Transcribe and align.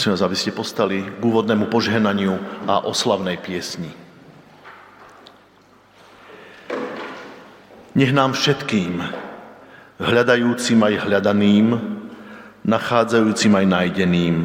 Prosím 0.00 0.16
vás, 0.16 0.24
aby 0.32 0.38
ste 0.40 0.56
postali 0.56 1.04
k 1.04 1.20
úvodnému 1.20 1.68
požehnaniu 1.68 2.40
a 2.64 2.80
oslavnej 2.88 3.36
piesni. 3.36 3.92
Nech 7.92 8.08
nám 8.08 8.32
všetkým, 8.32 8.96
hľadajúcim 10.00 10.80
aj 10.80 11.04
hľadaným, 11.04 11.66
nachádzajúcim 12.64 13.52
aj 13.60 13.66
nájdeným, 13.68 14.36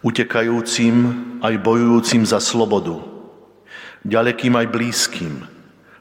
utekajúcim 0.00 0.96
aj 1.44 1.54
bojujúcim 1.60 2.24
za 2.24 2.40
slobodu, 2.40 3.04
ďalekým 4.08 4.56
aj 4.56 4.66
blízkym, 4.72 5.44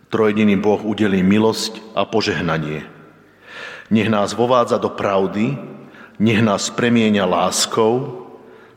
trojediný 0.08 0.56
Boh 0.56 0.80
udelí 0.88 1.20
milosť 1.20 1.84
a 2.00 2.08
požehnanie. 2.08 2.88
Nech 3.92 4.08
nás 4.08 4.32
vovádza 4.32 4.80
do 4.80 4.88
pravdy, 4.88 5.60
nech 6.16 6.40
nás 6.40 6.72
premieňa 6.72 7.28
láskou, 7.28 8.24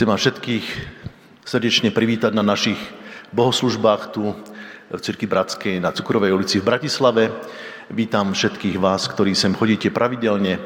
Chcem 0.00 0.08
vás 0.16 0.24
všetkých 0.24 0.66
srdečne 1.44 1.92
privítať 1.92 2.32
na 2.32 2.40
našich 2.40 2.80
bohoslužbách 3.36 4.16
tu 4.16 4.32
v 4.88 4.96
Cirky 4.96 5.28
Bratskej 5.28 5.76
na 5.76 5.92
Cukrovej 5.92 6.32
ulici 6.32 6.56
v 6.56 6.72
Bratislave. 6.72 7.28
Vítam 7.92 8.32
všetkých 8.32 8.80
vás, 8.80 9.04
ktorí 9.04 9.36
sem 9.36 9.52
chodíte 9.52 9.92
pravidelne, 9.92 10.56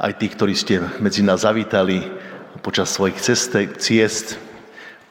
aj 0.00 0.16
tých, 0.16 0.32
ktorí 0.32 0.56
ste 0.56 0.80
medzi 0.96 1.20
nás 1.20 1.44
zavítali 1.44 2.08
počas 2.64 2.88
svojich 2.88 3.20
ceste, 3.20 3.68
ciest 3.76 4.40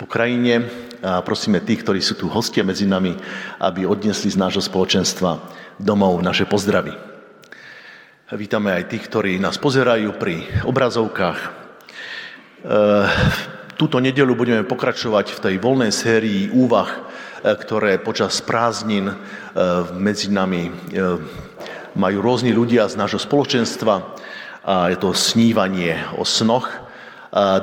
po 0.02 0.10
krajine. 0.10 0.66
A 1.06 1.22
prosíme 1.22 1.62
tých, 1.62 1.86
ktorí 1.86 2.02
sú 2.02 2.18
tu 2.18 2.26
hostia 2.26 2.66
medzi 2.66 2.90
nami, 2.90 3.14
aby 3.62 3.86
odnesli 3.86 4.34
z 4.34 4.42
nášho 4.42 4.66
spoločenstva 4.66 5.46
domov 5.78 6.18
naše 6.26 6.50
pozdravy. 6.50 6.98
Vítame 8.34 8.74
aj 8.74 8.90
tých, 8.90 9.06
ktorí 9.06 9.38
nás 9.38 9.62
pozerajú 9.62 10.18
pri 10.18 10.66
obrazovkách. 10.66 11.70
E, 12.60 12.78
Túto 13.80 14.04
nedelu 14.04 14.36
budeme 14.36 14.68
pokračovať 14.68 15.40
v 15.40 15.40
tej 15.40 15.56
voľnej 15.64 15.96
sérii 15.96 16.52
úvah, 16.52 16.92
e, 16.92 17.00
ktoré 17.56 17.96
počas 17.96 18.44
prázdnin 18.44 19.08
e, 19.08 19.16
medzi 19.96 20.28
nami 20.28 20.68
e, 20.68 20.72
majú 21.96 22.20
rôzni 22.20 22.52
ľudia 22.52 22.92
z 22.92 23.00
nášho 23.00 23.24
spoločenstva 23.24 24.20
a 24.68 24.92
je 24.92 25.00
to 25.00 25.16
snívanie 25.16 25.96
o 26.20 26.28
snoch. 26.28 26.68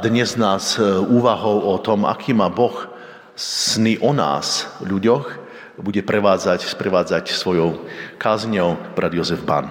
Dnes 0.03 0.35
nás 0.41 0.81
úvahou 1.07 1.71
o 1.71 1.77
tom, 1.79 2.09
aký 2.09 2.33
má 2.33 2.49
Boh 2.51 2.89
sny 3.37 4.01
o 4.01 4.11
nás, 4.17 4.67
ľuďoch, 4.83 5.31
bude 5.79 6.03
prevádzať, 6.03 6.67
sprevádzať 6.67 7.31
svojou 7.31 7.87
kázňou 8.19 8.81
brat 8.97 9.13
Jozef 9.15 9.45
Ban. 9.45 9.71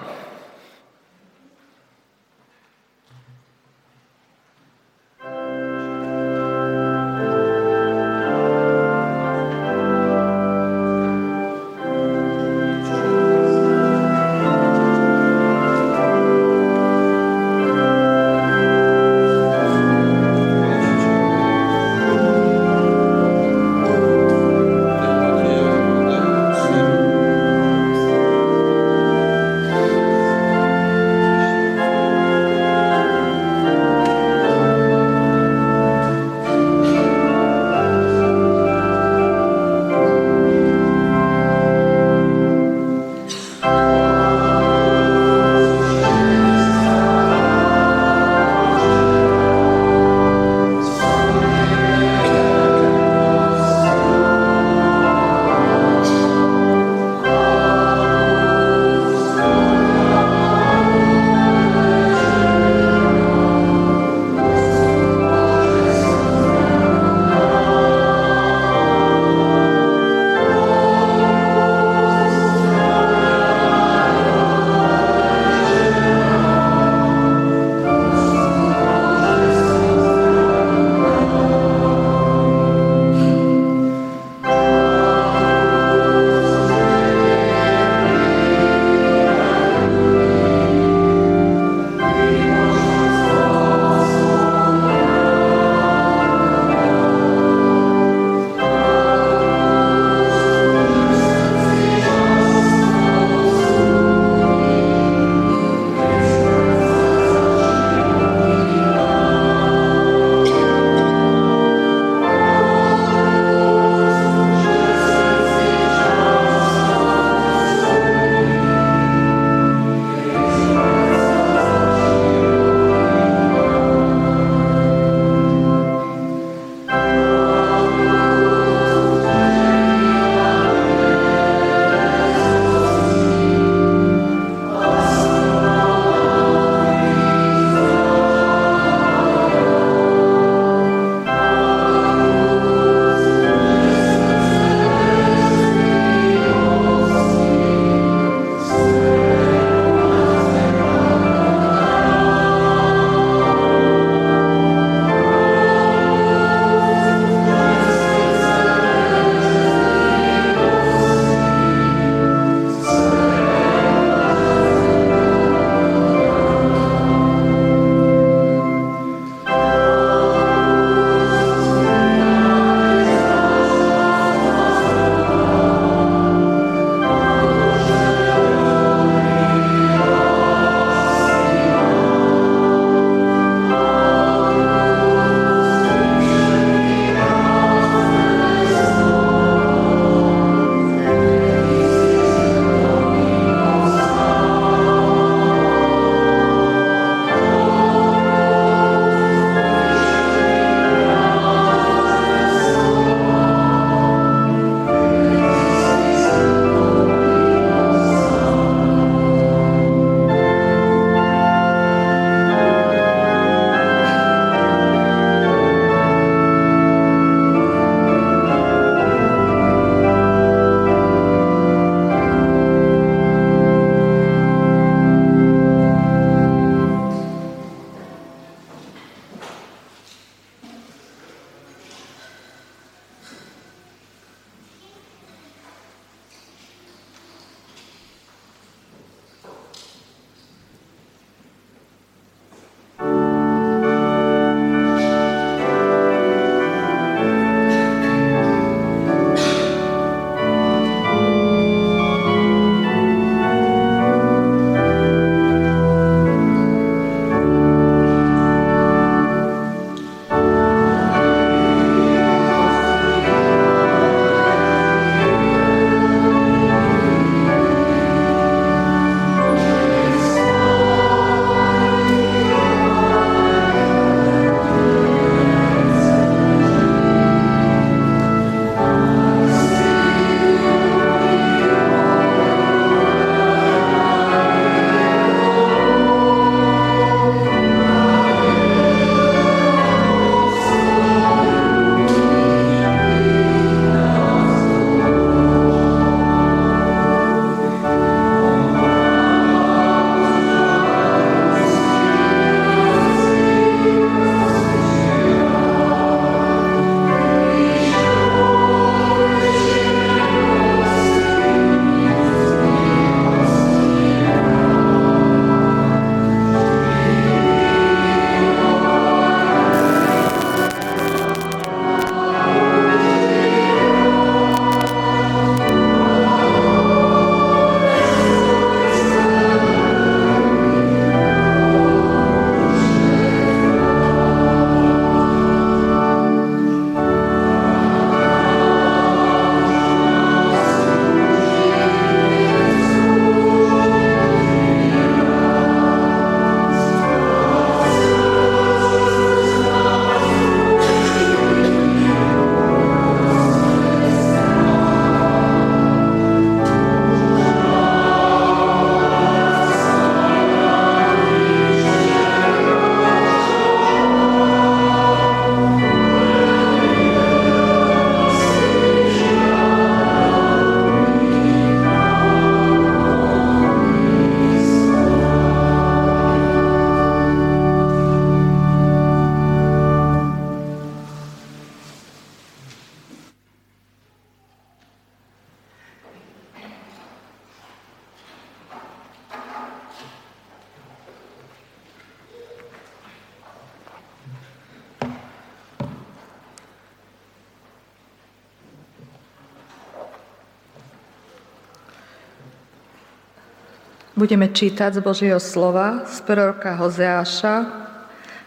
Budeme 404.26 404.50
čítať 404.50 404.98
z 404.98 405.06
Božieho 405.06 405.38
slova 405.38 406.02
z 406.02 406.18
proroka 406.26 406.74
Hozeáša, 406.74 407.62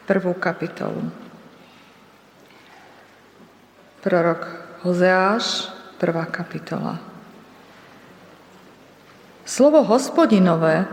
prvú 0.04 0.36
kapitolu. 0.36 1.08
Prorok 4.04 4.44
Hozeáš, 4.84 5.72
prvá 5.96 6.28
kapitola. 6.28 7.00
Slovo 9.48 9.80
hospodinové, 9.88 10.84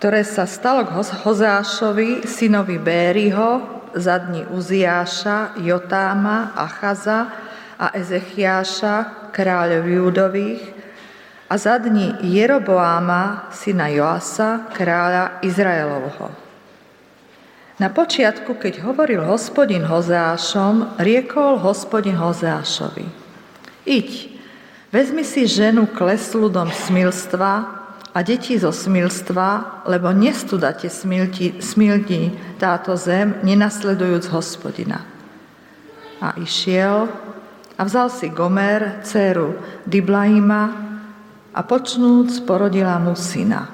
ktoré 0.00 0.24
sa 0.24 0.48
stalo 0.48 0.88
k 0.88 0.96
Hozeášovi, 0.96 2.24
synovi 2.24 2.80
Bériho, 2.80 3.84
za 3.92 4.16
dní 4.16 4.48
Uziáša, 4.48 5.60
Jotáma, 5.60 6.56
Achaza 6.56 7.36
a 7.76 7.92
Ezechiáša, 7.92 9.28
kráľov 9.28 9.84
Júdových, 9.84 10.75
a 11.50 11.54
za 11.58 11.78
dní 11.78 12.14
Jeroboáma, 12.20 13.50
syna 13.54 13.86
Joasa, 13.88 14.66
kráľa 14.74 15.38
Izraelovho. 15.46 16.30
Na 17.76 17.92
počiatku, 17.92 18.56
keď 18.56 18.82
hovoril 18.82 19.20
hospodin 19.22 19.84
Hozášom, 19.84 20.96
riekol 20.98 21.60
hospodin 21.60 22.16
Hozášovi. 22.16 23.04
Iď, 23.84 24.32
vezmi 24.90 25.22
si 25.22 25.46
ženu 25.46 25.86
kleslu 25.86 26.48
dom 26.48 26.72
smilstva 26.72 27.52
a 28.10 28.18
deti 28.24 28.56
zo 28.56 28.72
smilstva, 28.72 29.84
lebo 29.86 30.08
nestudate 30.10 30.88
smilti, 30.88 31.60
smilti 31.60 32.32
táto 32.56 32.96
zem, 32.96 33.36
nenasledujúc 33.44 34.24
hospodina. 34.32 35.04
A 36.16 36.32
išiel 36.40 37.12
a 37.76 37.80
vzal 37.84 38.08
si 38.08 38.32
Gomer, 38.32 39.04
dceru 39.04 39.52
Diblaima, 39.84 40.95
a 41.56 41.60
počnúc 41.64 42.44
porodila 42.44 43.00
mu 43.00 43.16
syna. 43.16 43.72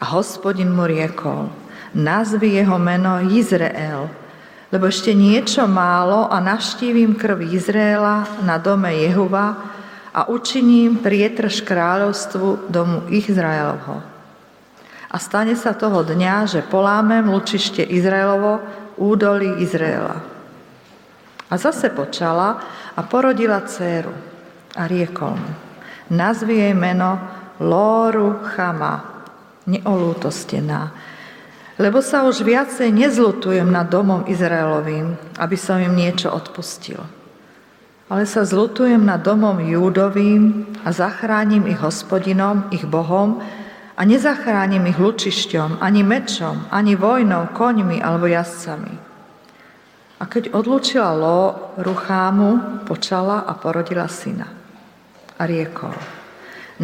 A 0.00 0.04
hospodin 0.12 0.68
mu 0.68 0.84
riekol, 0.84 1.48
nazvi 1.96 2.60
jeho 2.60 2.76
meno 2.76 3.24
Izrael, 3.24 4.12
lebo 4.68 4.84
ešte 4.86 5.16
niečo 5.16 5.64
málo 5.64 6.28
a 6.28 6.36
navštívim 6.44 7.16
krv 7.16 7.40
Izraela 7.48 8.28
na 8.44 8.60
dome 8.60 8.92
Jehuva 8.92 9.56
a 10.12 10.20
učiním 10.28 11.00
prietrž 11.00 11.64
kráľovstvu 11.64 12.68
domu 12.68 13.08
Izraelovho. 13.08 13.98
A 15.10 15.16
stane 15.18 15.58
sa 15.58 15.74
toho 15.74 16.06
dňa, 16.06 16.46
že 16.46 16.60
polámem 16.62 17.26
lučište 17.26 17.82
Izraelovo 17.82 18.62
údolí 18.94 19.58
Izraela. 19.58 20.22
A 21.50 21.54
zase 21.58 21.90
počala 21.90 22.62
a 22.94 23.00
porodila 23.02 23.58
dceru 23.66 24.14
a 24.78 24.86
riekol 24.86 25.34
mu, 25.34 25.69
Nazvi 26.10 26.58
jej 26.58 26.74
meno 26.74 27.22
Lóru 27.62 28.42
Chama, 28.42 29.22
neolútostená, 29.70 30.90
lebo 31.78 32.02
sa 32.02 32.26
už 32.26 32.42
viacej 32.42 32.90
nezlutujem 32.90 33.70
nad 33.70 33.86
domom 33.86 34.26
Izraelovým, 34.26 35.14
aby 35.38 35.56
som 35.56 35.78
im 35.78 35.94
niečo 35.94 36.34
odpustil. 36.34 36.98
Ale 38.10 38.26
sa 38.26 38.42
zlutujem 38.42 39.00
nad 39.00 39.22
domom 39.22 39.62
Júdovým 39.62 40.66
a 40.82 40.90
zachránim 40.90 41.70
ich 41.70 41.78
hospodinom, 41.78 42.74
ich 42.74 42.82
Bohom 42.82 43.38
a 43.94 44.02
nezachránim 44.02 44.82
ich 44.90 44.98
lučišťom, 44.98 45.78
ani 45.78 46.02
mečom, 46.02 46.66
ani 46.74 46.98
vojnou, 46.98 47.54
koňmi 47.54 48.02
alebo 48.02 48.26
jazdcami. 48.26 48.94
A 50.20 50.26
keď 50.26 50.52
odlúčila 50.52 51.14
Lo, 51.14 51.72
Ruchámu, 51.78 52.82
počala 52.82 53.46
a 53.46 53.54
porodila 53.54 54.10
syna 54.10 54.59
a 55.40 55.48
riekol, 55.48 55.96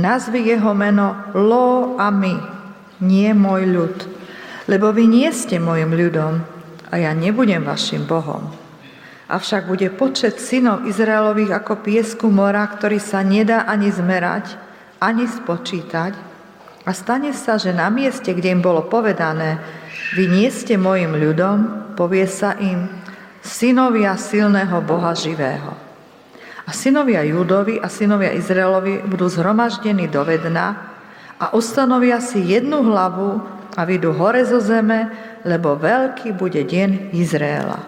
nazvi 0.00 0.48
jeho 0.48 0.72
meno 0.72 1.36
Lo 1.36 2.00
a 2.00 2.08
my, 2.08 2.34
nie 3.04 3.28
môj 3.36 3.62
ľud, 3.68 3.96
lebo 4.72 4.96
vy 4.96 5.04
nie 5.04 5.28
ste 5.28 5.60
môjim 5.60 5.92
ľudom 5.92 6.40
a 6.88 6.94
ja 6.96 7.12
nebudem 7.12 7.60
vašim 7.60 8.08
Bohom. 8.08 8.48
Avšak 9.26 9.66
bude 9.66 9.90
počet 9.90 10.38
synov 10.38 10.86
Izraelových 10.86 11.58
ako 11.58 11.82
piesku 11.82 12.30
mora, 12.30 12.62
ktorý 12.62 13.02
sa 13.02 13.26
nedá 13.26 13.66
ani 13.66 13.90
zmerať, 13.90 14.54
ani 15.02 15.26
spočítať. 15.26 16.14
A 16.86 16.90
stane 16.94 17.34
sa, 17.34 17.58
že 17.58 17.74
na 17.74 17.90
mieste, 17.90 18.30
kde 18.30 18.54
im 18.54 18.62
bolo 18.62 18.86
povedané, 18.86 19.58
vy 20.14 20.30
nie 20.30 20.46
ste 20.54 20.78
môjim 20.78 21.18
ľudom, 21.18 21.90
povie 21.98 22.30
sa 22.30 22.54
im, 22.62 22.86
synovia 23.42 24.14
silného 24.14 24.78
Boha 24.86 25.10
živého. 25.10 25.85
A 26.66 26.74
synovia 26.74 27.22
Júdovi 27.22 27.78
a 27.78 27.86
synovia 27.86 28.34
Izraelovi 28.34 29.06
budú 29.06 29.30
zhromaždení 29.30 30.10
do 30.10 30.26
vedna 30.26 30.98
a 31.38 31.54
ustanovia 31.54 32.18
si 32.18 32.42
jednu 32.42 32.82
hlavu 32.82 33.38
a 33.78 33.80
vyjdú 33.86 34.10
hore 34.18 34.42
zo 34.42 34.58
zeme, 34.58 35.14
lebo 35.46 35.78
veľký 35.78 36.34
bude 36.34 36.58
deň 36.66 37.14
Izraela. 37.14 37.78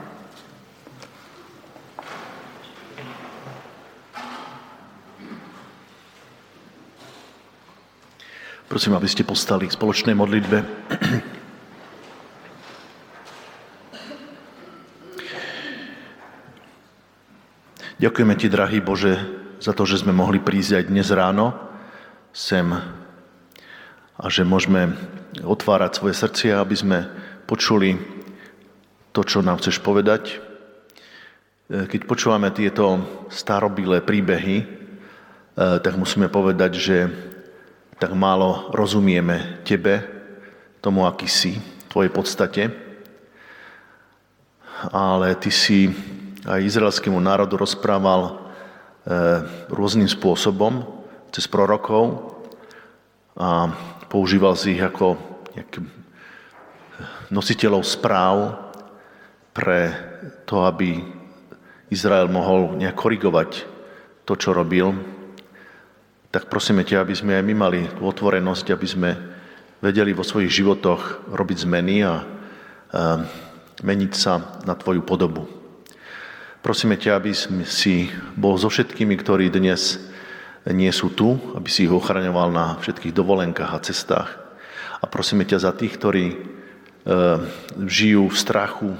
Prosím, 8.68 8.94
aby 8.94 9.08
ste 9.08 9.24
postali 9.24 9.66
k 9.66 9.74
spoločnej 9.74 10.14
modlitbe. 10.14 10.58
Ďakujeme 17.98 18.38
Ti, 18.38 18.46
drahý 18.46 18.78
Bože, 18.78 19.18
za 19.58 19.74
to, 19.74 19.82
že 19.82 20.06
sme 20.06 20.14
mohli 20.14 20.38
prísť 20.38 20.70
aj 20.78 20.84
dnes 20.86 21.10
ráno 21.10 21.50
sem 22.30 22.70
a 24.14 24.24
že 24.30 24.46
môžeme 24.46 24.94
otvárať 25.42 25.98
svoje 25.98 26.14
srdcia, 26.14 26.62
aby 26.62 26.78
sme 26.78 26.98
počuli 27.50 27.98
to, 29.10 29.26
čo 29.26 29.42
nám 29.42 29.58
chceš 29.58 29.82
povedať. 29.82 30.38
Keď 31.66 32.06
počúvame 32.06 32.54
tieto 32.54 33.02
starobilé 33.34 33.98
príbehy, 33.98 34.56
eh, 34.62 34.66
tak 35.82 35.98
musíme 35.98 36.30
povedať, 36.30 36.78
že 36.78 37.10
tak 37.98 38.14
málo 38.14 38.70
rozumieme 38.70 39.58
Tebe, 39.66 40.06
tomu, 40.78 41.02
aký 41.02 41.26
si, 41.26 41.58
Tvojej 41.90 42.14
podstate. 42.14 42.62
Ale 44.86 45.34
Ty 45.34 45.50
si 45.50 45.90
aj 46.48 46.64
izraelskému 46.64 47.20
národu 47.20 47.60
rozprával 47.60 48.22
e, 48.24 48.32
rôznym 49.68 50.08
spôsobom 50.08 50.80
cez 51.28 51.44
prorokov 51.44 52.32
a 53.36 53.68
používal 54.08 54.56
si 54.56 54.72
ich 54.72 54.80
ako 54.80 55.20
nositeľov 57.28 57.84
správ 57.84 58.56
pre 59.52 59.92
to, 60.48 60.64
aby 60.64 61.04
Izrael 61.92 62.32
mohol 62.32 62.80
nejak 62.80 62.96
korigovať 62.96 63.68
to, 64.24 64.32
čo 64.32 64.56
robil, 64.56 64.96
tak 66.32 66.48
prosíme 66.48 66.84
ťa, 66.84 67.04
aby 67.04 67.14
sme 67.16 67.36
aj 67.36 67.44
my 67.44 67.54
mali 67.56 67.80
tú 67.92 68.08
otvorenosť, 68.08 68.66
aby 68.72 68.88
sme 68.88 69.10
vedeli 69.84 70.16
vo 70.16 70.24
svojich 70.24 70.52
životoch 70.52 71.28
robiť 71.28 71.58
zmeny 71.68 72.04
a 72.04 72.24
meniť 73.84 74.12
sa 74.16 74.60
na 74.64 74.74
Tvoju 74.76 75.04
podobu. 75.04 75.57
Prosíme 76.58 76.98
ťa, 76.98 77.22
aby 77.22 77.30
si 77.62 78.10
bol 78.34 78.58
so 78.58 78.66
všetkými, 78.66 79.14
ktorí 79.14 79.46
dnes 79.46 80.02
nie 80.66 80.90
sú 80.90 81.14
tu, 81.14 81.38
aby 81.54 81.70
si 81.70 81.86
ich 81.86 81.92
ochraňoval 81.92 82.50
na 82.50 82.66
všetkých 82.82 83.14
dovolenkách 83.14 83.72
a 83.72 83.84
cestách. 83.84 84.30
A 84.98 85.06
prosíme 85.06 85.46
ťa 85.46 85.62
za 85.62 85.72
tých, 85.72 85.94
ktorí 85.94 86.24
e, 86.34 86.36
žijú 87.86 88.26
v 88.26 88.36
strachu, 88.36 88.90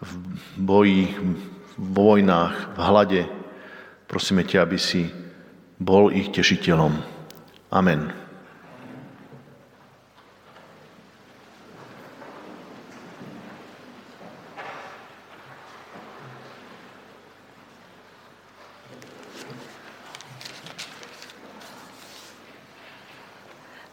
v 0.00 0.12
boji, 0.56 1.04
v 1.76 1.86
vojnách, 1.92 2.72
v 2.72 2.78
hlade. 2.80 3.22
Prosíme 4.08 4.48
ťa, 4.48 4.64
aby 4.64 4.78
si 4.80 5.12
bol 5.76 6.08
ich 6.08 6.32
tešiteľom. 6.32 6.96
Amen. 7.68 8.19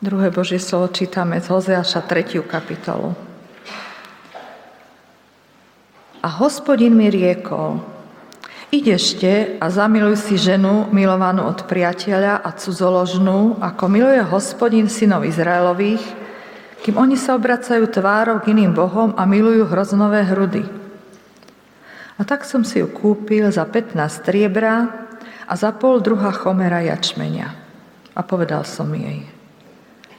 Druhé 0.07 0.31
Božie 0.31 0.55
slovo 0.55 0.87
čítame 0.87 1.35
z 1.43 1.51
Hozeaša 1.51 2.07
3. 2.07 2.39
kapitolu. 2.47 3.11
A 6.23 6.27
hospodin 6.31 6.95
mi 6.95 7.11
riekol, 7.11 7.83
Idešte 8.71 9.59
a 9.59 9.67
zamiluj 9.67 10.15
si 10.15 10.39
ženu 10.39 10.87
milovanú 10.95 11.43
od 11.51 11.67
priateľa 11.67 12.39
a 12.39 12.55
cudzoložnú, 12.55 13.59
ako 13.59 13.83
miluje 13.91 14.23
hospodin 14.23 14.87
synov 14.87 15.27
Izraelových, 15.27 16.03
kým 16.87 16.95
oni 16.95 17.19
sa 17.19 17.35
obracajú 17.35 17.83
tvárou 17.91 18.39
k 18.39 18.55
iným 18.55 18.71
bohom 18.71 19.11
a 19.11 19.27
milujú 19.27 19.67
hroznové 19.67 20.23
hrudy. 20.23 20.63
A 22.15 22.23
tak 22.23 22.47
som 22.47 22.63
si 22.63 22.79
ju 22.79 22.87
kúpil 22.87 23.51
za 23.51 23.67
15 23.67 23.99
striebra 24.23 24.87
a 25.43 25.53
za 25.59 25.75
pol 25.75 25.99
druha 25.99 26.31
chomera 26.31 26.79
jačmenia. 26.79 27.51
A 28.15 28.23
povedal 28.23 28.63
som 28.63 28.87
jej– 28.95 29.27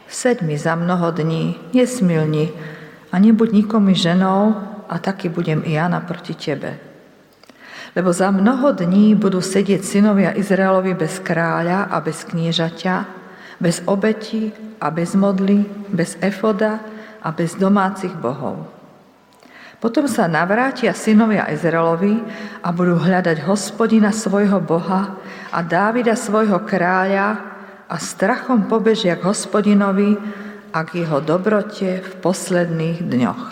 Seď 0.08 0.40
mi 0.42 0.56
za 0.56 0.72
mnoho 0.72 1.12
dní, 1.12 1.60
nesmilni 1.76 2.48
a 3.12 3.20
nebuď 3.20 3.52
nikomu 3.52 3.92
ženou 3.92 4.56
a 4.88 4.96
taky 4.98 5.28
budem 5.28 5.60
i 5.68 5.76
ja 5.76 5.84
naproti 5.88 6.32
tebe. 6.32 6.80
Lebo 7.92 8.12
za 8.12 8.32
mnoho 8.32 8.72
dní 8.72 9.12
budú 9.12 9.44
sedieť 9.44 9.84
synovia 9.84 10.32
Izraelovi 10.32 10.96
bez 10.96 11.20
kráľa 11.20 11.92
a 11.92 12.00
bez 12.00 12.24
kniežaťa, 12.24 12.94
bez 13.60 13.84
obeti 13.84 14.48
a 14.80 14.88
bez 14.88 15.12
modly, 15.12 15.68
bez 15.92 16.16
efoda 16.24 16.80
a 17.20 17.28
bez 17.28 17.56
domácich 17.60 18.12
bohov. 18.16 18.64
Potom 19.78 20.10
sa 20.10 20.26
navrátia 20.26 20.90
synovia 20.90 21.46
Izraelovi 21.52 22.18
a 22.64 22.68
budú 22.74 22.98
hľadať 22.98 23.46
hospodina 23.46 24.10
svojho 24.10 24.58
Boha 24.58 25.20
a 25.54 25.58
Dávida 25.62 26.18
svojho 26.18 26.58
kráľa 26.66 27.57
a 27.88 27.96
strachom 27.96 28.68
pobežia 28.68 29.16
k 29.16 29.24
hospodinovi 29.24 30.20
a 30.76 30.84
k 30.84 31.08
jeho 31.08 31.24
dobrote 31.24 32.04
v 32.04 32.12
posledných 32.20 33.00
dňoch. 33.00 33.44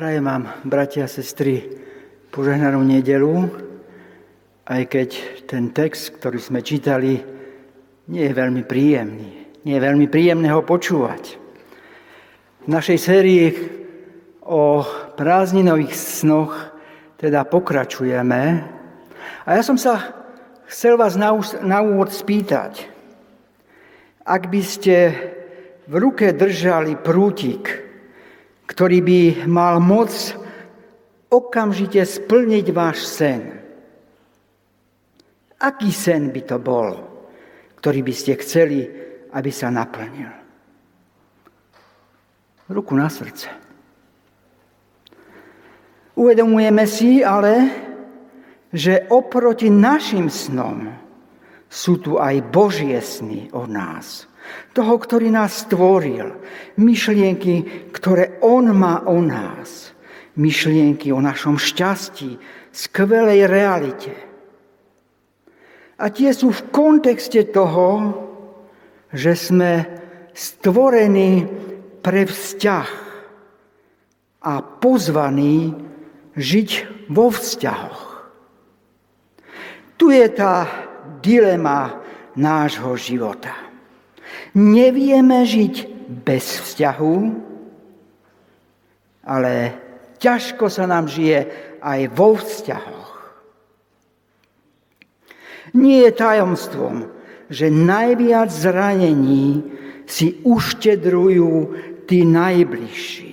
Prajem 0.00 0.24
vám, 0.24 0.48
bratia 0.64 1.04
a 1.04 1.12
sestry, 1.12 1.60
požehnanú 2.32 2.80
nedelu, 2.80 3.68
aj 4.70 4.82
keď 4.86 5.10
ten 5.50 5.74
text, 5.74 6.14
ktorý 6.22 6.38
sme 6.38 6.62
čítali, 6.62 7.18
nie 8.06 8.22
je 8.22 8.34
veľmi 8.34 8.62
príjemný. 8.62 9.30
Nie 9.66 9.82
je 9.82 9.86
veľmi 9.90 10.06
príjemné 10.06 10.54
ho 10.54 10.62
počúvať. 10.62 11.36
V 12.64 12.68
našej 12.70 12.98
sérii 13.02 13.50
o 14.46 14.86
prázdninových 15.18 15.90
snoch 15.98 16.54
teda 17.18 17.42
pokračujeme. 17.50 18.42
A 19.44 19.48
ja 19.50 19.62
som 19.66 19.74
sa 19.74 20.14
chcel 20.70 20.94
vás 20.94 21.18
na 21.18 21.78
úvod 21.82 22.14
spýtať, 22.14 22.86
ak 24.22 24.42
by 24.46 24.62
ste 24.62 24.96
v 25.90 25.94
ruke 25.98 26.30
držali 26.30 26.94
prútik, 26.94 27.66
ktorý 28.70 29.02
by 29.02 29.20
mal 29.50 29.82
moc 29.82 30.14
okamžite 31.26 32.06
splniť 32.06 32.66
váš 32.70 33.02
sen, 33.10 33.60
Aký 35.60 35.92
sen 35.92 36.32
by 36.32 36.42
to 36.48 36.56
bol, 36.56 36.88
ktorý 37.76 38.00
by 38.00 38.14
ste 38.16 38.32
chceli, 38.40 38.80
aby 39.28 39.50
sa 39.52 39.68
naplnil? 39.68 40.32
Ruku 42.72 42.96
na 42.96 43.12
srdce. 43.12 43.52
Uvedomujeme 46.16 46.84
si 46.88 47.20
ale, 47.20 47.54
že 48.72 49.04
oproti 49.12 49.68
našim 49.68 50.32
snom 50.32 50.88
sú 51.68 52.00
tu 52.00 52.16
aj 52.16 52.40
Božie 52.48 52.96
sny 52.96 53.52
o 53.52 53.68
nás. 53.68 54.24
Toho, 54.72 54.96
ktorý 54.96 55.28
nás 55.28 55.68
stvoril. 55.68 56.40
Myšlienky, 56.80 57.88
ktoré 57.92 58.40
On 58.40 58.64
má 58.72 59.04
o 59.04 59.20
nás. 59.20 59.92
Myšlienky 60.40 61.12
o 61.12 61.20
našom 61.20 61.60
šťastí, 61.60 62.40
skvelej 62.72 63.44
realite 63.44 64.29
a 66.00 66.08
tie 66.08 66.32
sú 66.32 66.48
v 66.48 66.66
kontexte 66.72 67.44
toho, 67.52 68.16
že 69.12 69.36
sme 69.36 69.84
stvorení 70.32 71.44
pre 72.00 72.24
vzťah 72.24 72.90
a 74.40 74.54
pozvaní 74.80 75.76
žiť 76.32 76.70
vo 77.12 77.28
vzťahoch. 77.28 78.32
Tu 80.00 80.16
je 80.16 80.26
tá 80.32 80.64
dilema 81.20 82.00
nášho 82.32 82.96
života. 82.96 83.52
Nevieme 84.56 85.44
žiť 85.44 85.74
bez 86.24 86.64
vzťahu, 86.64 87.16
ale 89.28 89.52
ťažko 90.16 90.72
sa 90.72 90.88
nám 90.88 91.12
žije 91.12 91.44
aj 91.84 92.00
vo 92.16 92.40
vzťahoch. 92.40 93.09
Nie 95.74 96.08
je 96.08 96.12
tajomstvom, 96.14 96.96
že 97.50 97.66
najviac 97.70 98.50
zranení 98.50 99.62
si 100.06 100.42
uštedrujú 100.42 101.54
tí 102.06 102.26
najbližší. 102.26 103.30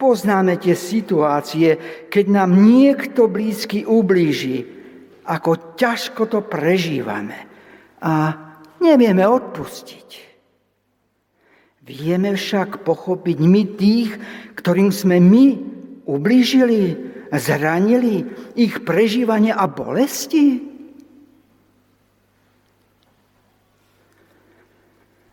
Poznáme 0.00 0.56
tie 0.56 0.72
situácie, 0.72 1.76
keď 2.08 2.24
nám 2.32 2.56
niekto 2.56 3.28
blízky 3.28 3.84
ublíži, 3.84 4.64
ako 5.28 5.76
ťažko 5.76 6.24
to 6.24 6.40
prežívame 6.40 7.36
a 8.00 8.32
nevieme 8.80 9.24
odpustiť. 9.28 10.08
Vieme 11.84 12.32
však 12.32 12.80
pochopiť 12.86 13.38
my 13.44 13.62
tých, 13.76 14.10
ktorým 14.56 14.88
sme 14.88 15.20
my 15.20 15.44
ublížili, 16.08 16.96
zranili 17.34 18.24
ich 18.56 18.80
prežívanie 18.86 19.52
a 19.52 19.68
bolesti? 19.68 20.69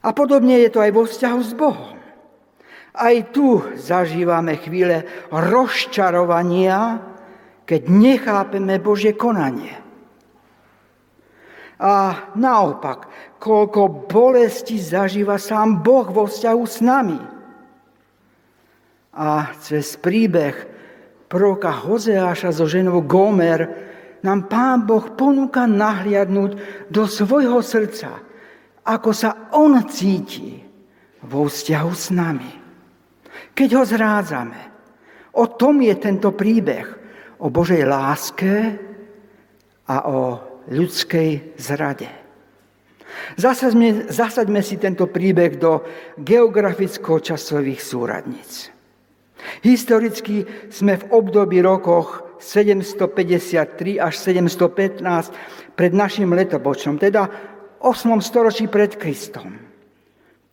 A 0.08 0.16
podobne 0.16 0.64
je 0.64 0.72
to 0.72 0.80
aj 0.80 0.92
vo 0.96 1.04
vzťahu 1.04 1.40
s 1.44 1.52
Bohom. 1.52 2.00
Aj 2.96 3.16
tu 3.36 3.60
zažívame 3.76 4.56
chvíle 4.56 5.04
rozčarovania, 5.28 7.04
keď 7.68 7.82
nechápeme 7.92 8.80
Božie 8.80 9.20
konanie. 9.20 9.76
A 11.78 12.26
naopak, 12.40 13.12
koľko 13.38 14.08
bolesti 14.08 14.80
zažíva 14.80 15.36
sám 15.36 15.84
Boh 15.84 16.08
vo 16.08 16.26
vzťahu 16.26 16.64
s 16.64 16.78
nami. 16.80 17.22
A 19.14 19.52
cez 19.60 20.00
príbeh 20.00 20.56
proroka 21.28 21.70
Hozeáša 21.70 22.56
so 22.56 22.64
ženou 22.66 23.04
Gomer 23.04 23.68
nám 24.24 24.48
Pán 24.48 24.88
Boh 24.88 25.04
ponúka 25.14 25.68
nahliadnúť 25.68 26.52
do 26.88 27.04
svojho 27.04 27.60
srdca– 27.60 28.24
ako 28.88 29.12
sa 29.12 29.52
on 29.52 29.84
cíti 29.92 30.64
vo 31.28 31.52
vzťahu 31.52 31.92
s 31.92 32.08
nami. 32.16 32.52
Keď 33.52 33.70
ho 33.76 33.84
zrádzame. 33.84 34.62
O 35.38 35.46
tom 35.54 35.84
je 35.84 35.94
tento 36.00 36.32
príbeh. 36.32 36.88
O 37.44 37.52
Božej 37.52 37.84
láske 37.86 38.80
a 39.86 39.98
o 40.10 40.20
ľudskej 40.72 41.60
zrade. 41.60 42.10
Zasaďme, 43.38 44.10
zasaďme 44.10 44.62
si 44.66 44.80
tento 44.82 45.06
príbeh 45.06 45.60
do 45.62 45.86
geograficko-časových 46.22 47.82
súradníc. 47.82 48.74
Historicky 49.62 50.44
sme 50.74 50.98
v 50.98 51.08
období 51.14 51.62
rokoch 51.62 52.40
753 52.42 54.02
až 54.02 54.14
715 54.18 55.78
pred 55.78 55.92
našim 55.94 56.30
letopočtom, 56.34 56.98
teda 56.98 57.30
8. 57.80 58.22
storočí 58.22 58.66
pred 58.66 58.98
Kristom. 58.98 59.54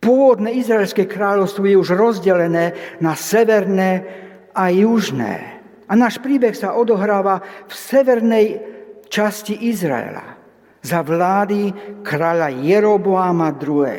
Pôvodné 0.05 0.61
izraelské 0.61 1.09
kráľovstvo 1.09 1.65
je 1.65 1.81
už 1.81 1.97
rozdelené 1.97 2.77
na 3.01 3.17
severné 3.17 4.05
a 4.53 4.69
južné. 4.69 5.65
A 5.89 5.93
náš 5.97 6.21
príbeh 6.21 6.53
sa 6.53 6.77
odohráva 6.77 7.41
v 7.65 7.73
severnej 7.73 8.47
časti 9.09 9.69
Izraela 9.69 10.37
za 10.85 11.01
vlády 11.01 11.73
kráľa 12.05 12.53
Jeroboáma 12.53 13.57
II. 13.57 13.97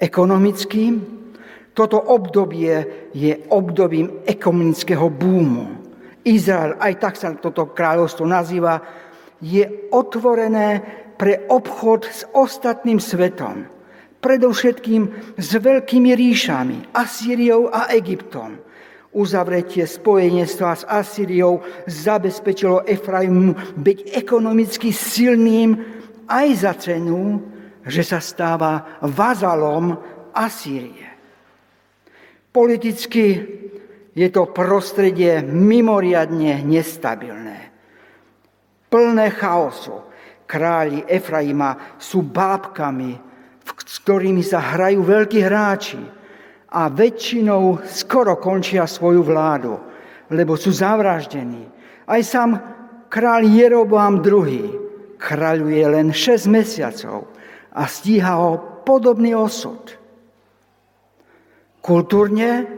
Ekonomicky 0.00 0.96
toto 1.76 2.00
obdobie 2.00 3.08
je 3.12 3.36
obdobím 3.52 4.24
ekonomického 4.24 5.06
búmu. 5.12 5.78
Izrael, 6.24 6.74
aj 6.80 6.94
tak 6.98 7.14
sa 7.14 7.36
toto 7.38 7.70
kráľovstvo 7.70 8.24
nazýva, 8.26 8.82
je 9.38 9.62
otvorené 9.94 10.82
pre 11.18 11.44
obchod 11.50 12.06
s 12.06 12.22
ostatným 12.30 13.02
svetom. 13.02 13.66
Predovšetkým 14.18 15.34
s 15.38 15.50
veľkými 15.58 16.10
ríšami, 16.14 16.94
Asýriou 16.94 17.70
a 17.70 17.90
Egyptom. 17.94 18.58
Uzavretie 19.14 19.86
spojenectva 19.86 20.70
s 20.78 20.84
Asýriou 20.86 21.62
zabezpečilo 21.90 22.86
Efraimu 22.86 23.54
byť 23.78 23.98
ekonomicky 24.14 24.94
silným 24.94 25.74
aj 26.30 26.46
za 26.54 26.72
cenu, 26.78 27.42
že 27.82 28.02
sa 28.06 28.22
stáva 28.22 28.98
vazalom 29.02 29.96
Asýrie. 30.34 31.08
Politicky 32.52 33.26
je 34.18 34.28
to 34.34 34.50
prostredie 34.50 35.46
mimoriadne 35.46 36.66
nestabilné, 36.66 37.70
plné 38.90 39.30
chaosu, 39.30 40.07
králi 40.48 41.04
Efraima 41.04 42.00
sú 42.00 42.24
bábkami, 42.24 43.12
s 43.68 43.96
ktorými 44.00 44.40
sa 44.40 44.64
hrajú 44.74 45.04
veľkí 45.04 45.44
hráči 45.44 46.00
a 46.72 46.88
väčšinou 46.88 47.84
skoro 47.84 48.40
končia 48.40 48.88
svoju 48.88 49.20
vládu, 49.20 49.76
lebo 50.32 50.56
sú 50.56 50.72
zavraždení. 50.72 51.68
Aj 52.08 52.20
sám 52.24 52.56
král 53.12 53.44
Jeroboam 53.44 54.24
II 54.24 54.72
kráľuje 55.20 55.84
len 55.84 56.08
6 56.12 56.48
mesiacov 56.48 57.28
a 57.76 57.84
stíha 57.84 58.32
ho 58.40 58.82
podobný 58.84 59.36
osud. 59.36 59.92
Kultúrne 61.84 62.68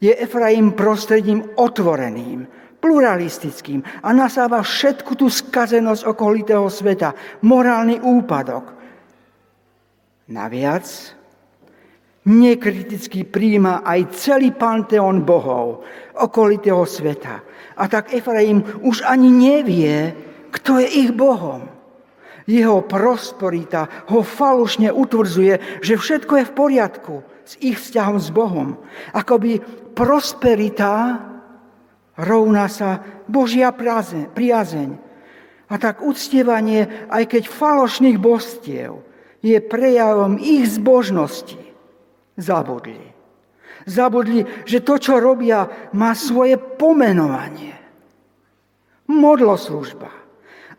je 0.00 0.12
Efraim 0.12 0.76
prostredím 0.76 1.44
otvoreným, 1.56 2.48
pluralistickým 2.86 3.82
a 3.82 4.14
nasáva 4.14 4.62
všetku 4.62 5.18
tú 5.18 5.26
skazenosť 5.26 6.06
okolitého 6.06 6.70
sveta, 6.70 7.10
morálny 7.42 7.98
úpadok. 7.98 8.70
Naviac, 10.30 10.86
nekriticky 12.30 13.26
príjma 13.26 13.82
aj 13.82 14.14
celý 14.14 14.54
panteón 14.54 15.26
bohov 15.26 15.82
okolitého 16.14 16.86
sveta. 16.86 17.42
A 17.74 17.90
tak 17.90 18.14
Efraim 18.14 18.62
už 18.86 19.02
ani 19.02 19.34
nevie, 19.34 20.14
kto 20.54 20.78
je 20.78 20.86
ich 20.86 21.10
bohom. 21.10 21.66
Jeho 22.46 22.86
prosperita 22.86 24.06
ho 24.14 24.22
falošne 24.22 24.94
utvrdzuje, 24.94 25.82
že 25.82 25.98
všetko 25.98 26.32
je 26.38 26.44
v 26.46 26.54
poriadku 26.54 27.14
s 27.42 27.58
ich 27.58 27.74
vzťahom 27.82 28.22
s 28.22 28.30
Bohom. 28.30 28.78
Akoby 29.10 29.58
prosperita 29.98 31.18
rovná 32.16 32.68
sa 32.68 33.04
Božia 33.28 33.72
priazeň. 33.72 34.90
A 35.66 35.74
tak 35.82 36.00
uctievanie, 36.00 37.08
aj 37.10 37.24
keď 37.26 37.42
falošných 37.50 38.18
božstiev, 38.22 39.02
je 39.42 39.58
prejavom 39.62 40.38
ich 40.40 40.66
zbožnosti. 40.74 41.58
Zabudli. 42.36 43.14
Zabudli, 43.86 44.42
že 44.66 44.82
to, 44.82 44.98
čo 44.98 45.22
robia, 45.22 45.90
má 45.94 46.14
svoje 46.14 46.58
pomenovanie. 46.58 47.74
Modloslužba 49.06 50.10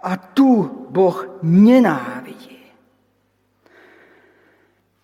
a 0.03 0.11
tu 0.35 0.67
Boh 0.91 1.39
nenávidí. 1.41 2.59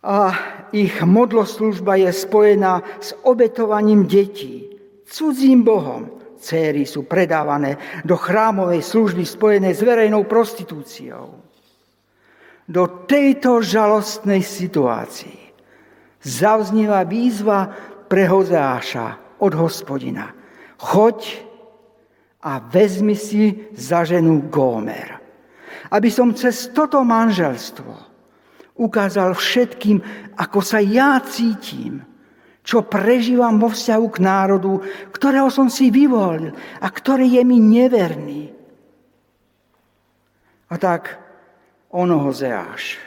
A 0.04 0.36
ich 0.76 1.00
modloslužba 1.00 1.96
je 1.96 2.12
spojená 2.12 2.84
s 3.00 3.15
obetovaním 3.24 4.04
detí, 4.04 4.67
cudzím 5.08 5.63
Bohom. 5.63 6.23
Céry 6.39 6.88
sú 6.88 7.06
predávané 7.06 8.02
do 8.06 8.15
chrámovej 8.15 8.82
služby 8.82 9.24
spojenej 9.26 9.74
s 9.74 9.82
verejnou 9.82 10.26
prostitúciou. 10.26 11.39
Do 12.63 12.84
tejto 13.04 13.60
žalostnej 13.60 14.39
situácii 14.39 15.43
zavznieva 16.24 17.04
výzva 17.04 17.67
pre 18.08 18.24
Hozeáša 18.30 19.38
od 19.43 19.54
hospodina. 19.60 20.32
Choď 20.80 21.19
a 22.43 22.60
vezmi 22.60 23.15
si 23.15 23.72
za 23.76 24.04
ženu 24.08 24.48
Gómer. 24.48 25.19
Aby 25.91 26.10
som 26.12 26.36
cez 26.36 26.72
toto 26.72 27.04
manželstvo 27.04 27.91
ukázal 28.80 29.36
všetkým, 29.36 30.00
ako 30.39 30.60
sa 30.63 30.80
ja 30.82 31.19
cítim, 31.24 32.04
čo 32.63 32.88
prežívam 32.88 33.60
vo 33.60 33.69
vzťahu 33.69 34.08
k 34.08 34.17
národu, 34.23 34.80
ktorého 35.12 35.52
som 35.52 35.67
si 35.67 35.91
vyvolil 35.91 36.56
a 36.80 36.88
ktorý 36.88 37.28
je 37.28 37.43
mi 37.43 37.60
neverný. 37.60 38.56
A 40.71 40.76
tak 40.80 41.19
ono 41.91 42.23
Hozeáš, 42.23 42.97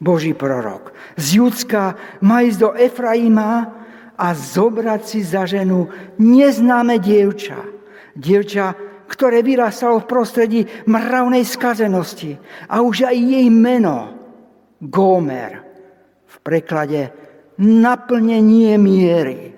Boží 0.00 0.32
prorok, 0.32 0.96
z 1.14 1.38
Judska 1.38 1.94
má 2.24 2.42
ísť 2.42 2.58
do 2.58 2.70
Efraima 2.74 3.70
a 4.16 4.26
zobrať 4.32 5.02
si 5.04 5.20
za 5.22 5.44
ženu 5.44 5.92
neznáme 6.16 6.96
dievča, 6.96 7.76
Dievča, 8.16 8.72
ktoré 9.12 9.44
vyrastalo 9.44 10.00
v 10.00 10.08
prostredí 10.08 10.60
mravnej 10.88 11.44
skazenosti. 11.44 12.40
A 12.64 12.80
už 12.80 13.04
aj 13.04 13.16
jej 13.16 13.46
meno, 13.52 14.16
Gómer, 14.80 15.60
v 16.24 16.36
preklade 16.40 17.12
naplnenie 17.60 18.76
miery. 18.76 19.52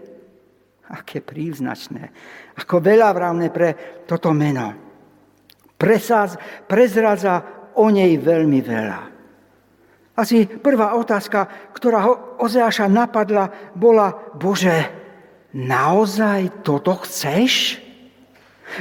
Aké 0.88 1.20
príznačné. 1.20 2.10
Ako 2.56 2.80
veľa 2.80 3.12
vravné 3.12 3.52
pre 3.52 4.02
toto 4.08 4.32
meno. 4.32 4.72
Presaz, 5.78 6.34
prezradza 6.64 7.44
o 7.78 7.86
nej 7.92 8.18
veľmi 8.18 8.60
veľa. 8.64 9.00
Asi 10.18 10.50
prvá 10.50 10.98
otázka, 10.98 11.70
ktorá 11.70 11.98
ho 12.02 12.14
Ozeáša 12.42 12.90
napadla, 12.90 13.70
bola, 13.78 14.10
Bože, 14.34 14.90
naozaj 15.54 16.66
toto 16.66 16.98
chceš? 17.06 17.78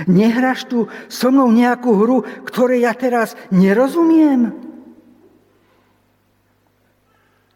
Nehraš 0.10 0.66
tu 0.66 0.90
so 1.08 1.30
mnou 1.30 1.54
nejakú 1.54 1.94
hru, 1.94 2.18
ktorej 2.42 2.90
ja 2.90 2.94
teraz 2.98 3.38
nerozumiem? 3.54 4.50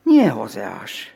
Nie, 0.05 0.29
Hozeáš, 0.29 1.09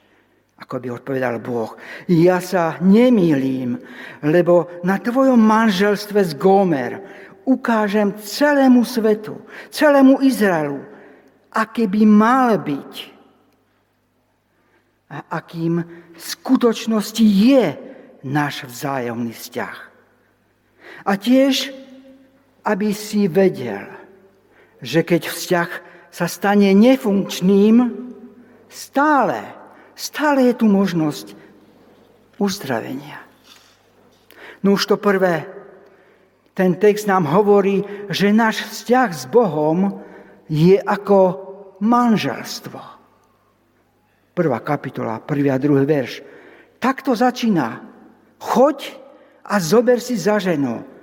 ako 0.55 0.79
by 0.79 0.87
odpovedal 0.91 1.43
Boh. 1.43 1.75
Ja 2.07 2.39
sa 2.39 2.79
nemýlim, 2.79 3.75
lebo 4.23 4.81
na 4.87 4.95
tvojom 4.99 5.39
manželstve 5.39 6.23
z 6.23 6.31
Gomer 6.39 7.03
ukážem 7.43 8.15
celému 8.23 8.87
svetu, 8.87 9.37
celému 9.69 10.23
Izraelu, 10.23 10.79
aké 11.51 11.85
by 11.85 12.01
mal 12.07 12.55
byť 12.59 13.15
a 15.05 15.37
akým 15.37 15.79
v 15.85 16.19
skutočnosti 16.19 17.21
je 17.21 17.77
náš 18.25 18.65
vzájomný 18.65 19.31
vzťah. 19.31 19.77
A 21.05 21.11
tiež, 21.13 21.69
aby 22.65 22.89
si 22.89 23.29
vedel, 23.29 23.85
že 24.81 25.05
keď 25.05 25.29
vzťah 25.29 25.69
sa 26.09 26.25
stane 26.25 26.73
nefunkčným, 26.73 27.93
stále, 28.65 29.45
stále 29.95 30.51
je 30.51 30.53
tu 30.53 30.69
možnosť 30.69 31.33
uzdravenia. 32.37 33.23
No 34.61 34.75
už 34.75 34.85
to 34.91 34.95
prvé, 34.99 35.47
ten 36.55 36.75
text 36.75 37.07
nám 37.07 37.27
hovorí, 37.27 37.83
že 38.11 38.35
náš 38.35 38.63
vzťah 38.63 39.09
s 39.11 39.23
Bohom 39.27 40.03
je 40.47 40.79
ako 40.79 41.19
manželstvo. 41.81 42.79
Prvá 44.35 44.59
kapitola, 44.59 45.23
prvý 45.23 45.51
a 45.51 45.59
druhý 45.59 45.87
verš. 45.87 46.23
Takto 46.79 47.15
začína. 47.15 47.83
Choď 48.39 48.99
a 49.47 49.59
zober 49.63 50.03
si 50.03 50.19
za 50.19 50.39
ženu 50.39 50.95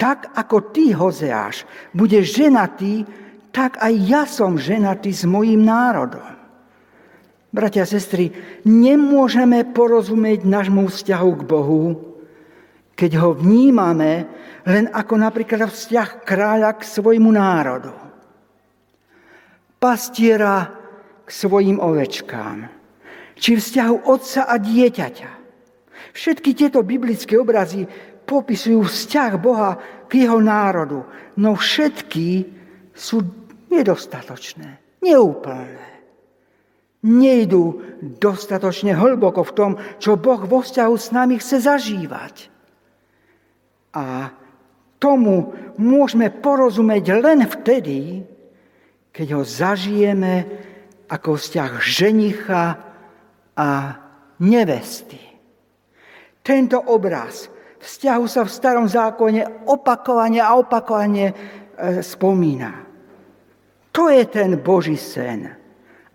tak 0.00 0.32
ako 0.32 0.72
ty, 0.72 0.96
Hozeáš, 0.96 1.68
budeš 1.92 2.40
ženatý, 2.40 3.04
tak 3.52 3.76
aj 3.84 3.92
ja 4.08 4.24
som 4.24 4.56
ženatý 4.56 5.12
s 5.12 5.28
mojim 5.28 5.60
národom. 5.60 6.39
Bratia 7.50 7.82
a 7.82 7.90
sestry, 7.90 8.30
nemôžeme 8.62 9.66
porozumieť 9.74 10.46
nášmu 10.46 10.86
vzťahu 10.86 11.30
k 11.34 11.42
Bohu, 11.42 11.82
keď 12.94 13.10
ho 13.18 13.34
vnímame 13.34 14.30
len 14.70 14.86
ako 14.94 15.18
napríklad 15.18 15.66
vzťah 15.66 16.22
kráľa 16.22 16.78
k 16.78 16.86
svojmu 16.86 17.30
národu. 17.34 17.90
Pastiera 19.82 20.70
k 21.26 21.30
svojim 21.32 21.82
ovečkám. 21.82 22.70
Či 23.34 23.58
vzťahu 23.58 23.96
otca 24.06 24.46
a 24.46 24.54
dieťaťa. 24.54 25.30
Všetky 26.14 26.54
tieto 26.54 26.86
biblické 26.86 27.34
obrazy 27.34 27.88
popisujú 28.30 28.86
vzťah 28.86 29.32
Boha 29.42 29.74
k 30.06 30.22
jeho 30.22 30.38
národu. 30.38 31.02
No 31.34 31.58
všetky 31.58 32.46
sú 32.94 33.26
nedostatočné, 33.74 35.02
neúplné. 35.02 35.89
Nejdú 37.00 37.80
dostatočne 38.20 38.92
hlboko 38.92 39.40
v 39.40 39.54
tom, 39.56 39.72
čo 39.96 40.20
Boh 40.20 40.44
vo 40.44 40.60
vzťahu 40.60 40.94
s 41.00 41.08
nami 41.16 41.40
chce 41.40 41.64
zažívať. 41.64 42.52
A 43.96 44.36
tomu 45.00 45.56
môžeme 45.80 46.28
porozumieť 46.28 47.04
len 47.16 47.48
vtedy, 47.48 48.20
keď 49.16 49.26
ho 49.32 49.42
zažijeme 49.42 50.44
ako 51.08 51.40
vzťah 51.40 51.72
ženicha 51.80 52.64
a 53.56 53.68
nevesty. 54.44 55.18
Tento 56.44 56.76
obraz 56.76 57.48
vzťahu 57.80 58.24
sa 58.28 58.44
v 58.44 58.52
starom 58.52 58.86
zákone 58.86 59.66
opakovane 59.68 60.40
a 60.40 60.52
opakovane 60.52 61.26
e, 61.32 61.34
spomína. 62.04 62.84
To 63.90 64.12
je 64.12 64.22
ten 64.28 64.60
Boží 64.60 65.00
sen 65.00 65.59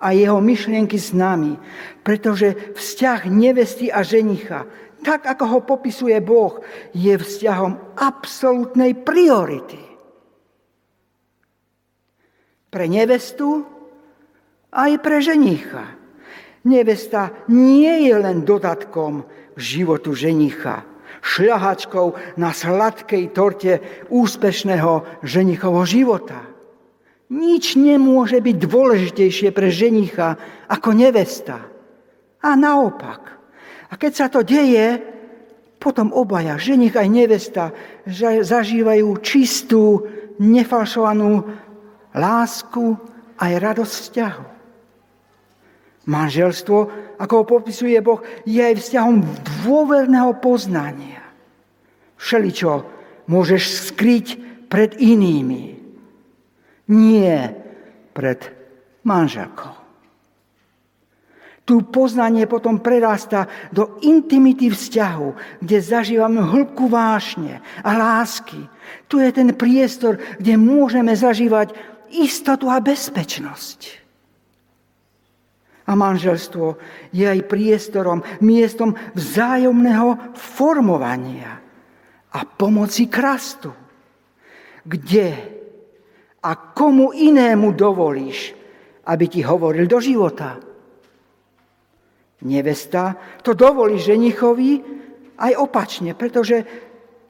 a 0.06 0.14
jeho 0.14 0.38
myšlienky 0.38 1.02
s 1.02 1.18
nami, 1.18 1.58
pretože 2.06 2.78
vzťah 2.78 3.26
nevesty 3.34 3.90
a 3.90 4.06
ženicha, 4.06 4.70
tak 5.02 5.26
ako 5.26 5.44
ho 5.50 5.60
popisuje 5.66 6.22
Boh, 6.22 6.62
je 6.94 7.18
vzťahom 7.18 7.98
absolútnej 7.98 8.94
priority. 8.94 9.96
pre 12.76 12.92
nevestu, 12.92 13.64
aj 14.76 15.00
pre 15.00 15.24
ženicha. 15.24 15.96
Nevesta 16.68 17.32
nie 17.48 18.12
je 18.12 18.14
len 18.20 18.44
dodatkom 18.44 19.24
k 19.56 19.60
životu 19.64 20.12
ženicha, 20.12 20.84
šľahačkou 21.24 22.36
na 22.36 22.52
sladkej 22.52 23.32
torte 23.32 23.80
úspešného 24.12 25.24
ženichovho 25.24 25.88
života. 25.88 26.44
Nič 27.36 27.76
nemôže 27.76 28.40
byť 28.40 28.56
dôležitejšie 28.56 29.52
pre 29.52 29.68
ženicha 29.68 30.40
ako 30.72 30.96
nevesta. 30.96 31.68
A 32.40 32.56
naopak. 32.56 33.22
A 33.92 34.00
keď 34.00 34.12
sa 34.16 34.28
to 34.32 34.40
deje, 34.40 35.04
potom 35.76 36.16
obaja, 36.16 36.56
ženich 36.56 36.96
aj 36.96 37.08
nevesta, 37.12 37.76
zažívajú 38.42 39.20
čistú, 39.20 40.08
nefalšovanú 40.40 41.44
lásku 42.16 42.96
aj 43.36 43.52
radosť 43.60 43.94
vzťahu. 44.00 44.46
Manželstvo, 46.06 46.78
ako 47.20 47.34
ho 47.36 47.44
popisuje 47.44 47.98
Boh, 48.00 48.24
je 48.48 48.62
aj 48.62 48.80
vzťahom 48.80 49.26
dôverného 49.66 50.38
poznania. 50.40 51.26
Všeličo 52.16 52.86
môžeš 53.28 53.92
skryť 53.92 54.28
pred 54.72 54.96
inými. 55.02 55.75
Nie 56.88 57.54
pred 58.14 58.46
manželkou. 59.02 59.86
Tu 61.66 61.82
poznanie 61.82 62.46
potom 62.46 62.78
prerastá 62.78 63.50
do 63.74 63.98
intimity 64.06 64.70
vzťahu, 64.70 65.60
kde 65.66 65.78
zažívame 65.82 66.46
hĺbku 66.46 66.86
vášne 66.86 67.58
a 67.82 67.92
lásky. 67.98 68.70
Tu 69.10 69.18
je 69.18 69.34
ten 69.34 69.50
priestor, 69.50 70.22
kde 70.38 70.62
môžeme 70.62 71.18
zažívať 71.18 71.74
istotu 72.14 72.70
a 72.70 72.78
bezpečnosť. 72.78 74.06
A 75.90 75.98
manželstvo 75.98 76.78
je 77.10 77.26
aj 77.26 77.50
priestorom, 77.50 78.22
miestom 78.46 78.94
vzájomného 79.18 80.38
formovania 80.38 81.62
a 82.30 82.40
pomoci 82.46 83.10
krastu. 83.10 83.74
Kde 84.86 85.55
a 86.46 86.52
komu 86.78 87.10
inému 87.10 87.74
dovolíš, 87.74 88.54
aby 89.10 89.26
ti 89.26 89.42
hovoril 89.42 89.90
do 89.90 89.98
života? 89.98 90.62
Nevesta 92.46 93.18
to 93.42 93.58
dovolí 93.58 93.98
ženichovi 93.98 94.72
aj 95.42 95.54
opačne, 95.58 96.14
pretože 96.14 96.62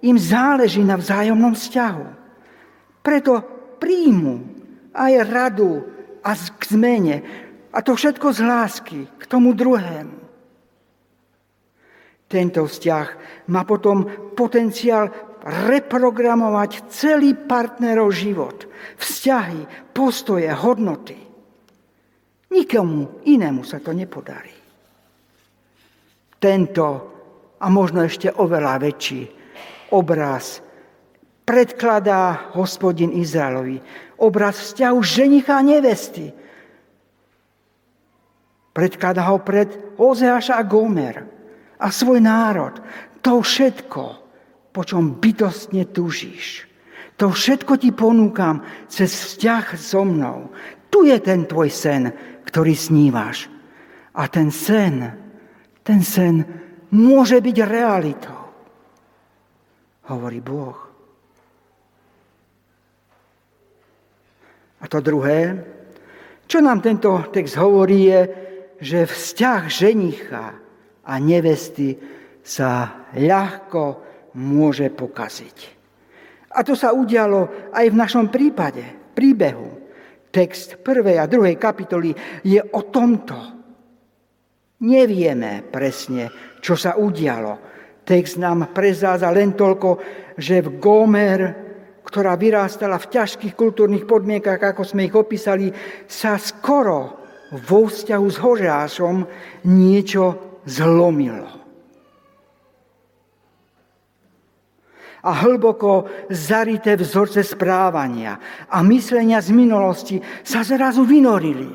im 0.04 0.20
záleží 0.20 0.84
na 0.84 1.00
vzájomnom 1.00 1.56
vzťahu. 1.56 2.08
Preto 3.00 3.34
príjmu 3.80 4.36
aj 4.92 5.12
radu 5.24 5.80
a 6.20 6.36
k 6.36 6.64
zmene. 6.68 7.18
A 7.72 7.80
to 7.80 7.96
všetko 7.96 8.28
z 8.36 8.40
lásky 8.44 9.00
k 9.08 9.24
tomu 9.24 9.56
druhému. 9.56 10.26
Tento 12.26 12.66
vzťah 12.66 13.08
má 13.54 13.62
potom 13.64 14.04
potenciál 14.34 15.35
reprogramovať 15.46 16.90
celý 16.90 17.38
partnerov 17.38 18.10
život, 18.10 18.66
vzťahy, 18.98 19.94
postoje, 19.94 20.50
hodnoty. 20.50 21.22
Nikomu 22.50 23.22
inému 23.30 23.62
sa 23.62 23.78
to 23.78 23.94
nepodarí. 23.94 24.54
Tento 26.42 26.86
a 27.62 27.68
možno 27.70 28.02
ešte 28.02 28.34
oveľa 28.34 28.74
väčší 28.90 29.22
obraz 29.94 30.66
predkladá 31.46 32.52
hospodin 32.58 33.14
Izraelovi. 33.14 33.78
Obraz 34.18 34.58
vzťahu 34.60 34.98
ženicha 35.06 35.62
a 35.62 35.66
nevesty. 35.66 36.34
Predkladá 38.76 39.30
ho 39.30 39.40
pred 39.40 39.96
Ozeáša 39.96 40.58
a 40.58 40.64
Gomer 40.66 41.24
a 41.80 41.88
svoj 41.94 42.20
národ. 42.20 42.76
To 43.24 43.40
všetko, 43.40 44.25
po 44.76 44.84
čom 44.84 45.24
bytostne 45.24 45.88
tužíš. 45.88 46.68
To 47.16 47.32
všetko 47.32 47.80
ti 47.80 47.96
ponúkam 47.96 48.60
cez 48.92 49.08
vzťah 49.16 49.80
so 49.80 50.04
mnou. 50.04 50.52
Tu 50.92 51.08
je 51.08 51.16
ten 51.24 51.48
tvoj 51.48 51.72
sen, 51.72 52.12
ktorý 52.44 52.76
snívaš. 52.76 53.48
A 54.20 54.28
ten 54.28 54.52
sen, 54.52 55.16
ten 55.80 56.04
sen 56.04 56.44
môže 56.92 57.40
byť 57.40 57.58
realitou. 57.64 58.42
Hovorí 60.12 60.44
Boh. 60.44 60.76
A 64.84 64.92
to 64.92 65.00
druhé, 65.00 65.56
čo 66.52 66.60
nám 66.60 66.84
tento 66.84 67.16
text 67.32 67.56
hovorí, 67.56 68.12
je, 68.12 68.22
že 68.84 69.08
vzťah 69.08 69.62
ženicha 69.72 70.46
a 71.08 71.14
nevesty 71.18 71.96
sa 72.44 73.08
ľahko 73.16 74.04
môže 74.36 74.92
pokaziť. 74.92 75.58
A 76.56 76.64
to 76.64 76.76
sa 76.76 76.96
udialo 76.96 77.72
aj 77.76 77.86
v 77.92 78.00
našom 78.00 78.32
prípade, 78.32 79.12
príbehu. 79.12 79.84
Text 80.32 80.84
prvej 80.84 81.20
a 81.20 81.32
druhej 81.32 81.56
kapitoly 81.56 82.12
je 82.44 82.60
o 82.60 82.82
tomto. 82.92 83.36
Nevieme 84.84 85.64
presne, 85.64 86.56
čo 86.60 86.76
sa 86.76 87.00
udialo. 87.00 87.56
Text 88.04 88.36
nám 88.36 88.76
prezáza 88.76 89.32
len 89.32 89.56
toľko, 89.56 89.90
že 90.36 90.60
v 90.60 90.70
Gomer 90.78 91.42
ktorá 92.06 92.38
vyrástala 92.38 93.02
v 93.02 93.10
ťažkých 93.18 93.58
kultúrnych 93.58 94.06
podmienkach, 94.06 94.62
ako 94.62 94.86
sme 94.86 95.10
ich 95.10 95.16
opísali, 95.18 95.74
sa 96.06 96.38
skoro 96.38 97.26
vo 97.66 97.90
vzťahu 97.90 98.28
s 98.30 98.38
Hožášom 98.38 99.16
niečo 99.66 100.38
zlomilo. 100.70 101.65
A 105.26 105.32
hlboko 105.42 106.06
zarité 106.30 106.94
vzorce 106.94 107.42
správania 107.42 108.38
a 108.70 108.86
myslenia 108.86 109.42
z 109.42 109.50
minulosti 109.58 110.22
sa 110.46 110.62
zrazu 110.62 111.02
vynorili. 111.02 111.74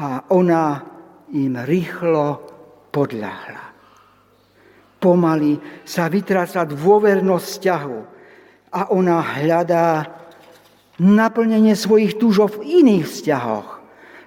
A 0.00 0.24
ona 0.32 0.80
im 1.36 1.52
rýchlo 1.68 2.40
podľahla. 2.88 3.64
Pomaly 4.96 5.84
sa 5.84 6.08
vytráca 6.08 6.64
dôvernosť 6.64 7.44
vzťahu 7.44 7.98
a 8.72 8.80
ona 8.88 9.20
hľadá 9.20 10.08
naplnenie 11.02 11.74
svojich 11.74 12.16
túžov 12.16 12.60
v 12.60 12.84
iných 12.84 13.04
vzťahoch, 13.04 13.68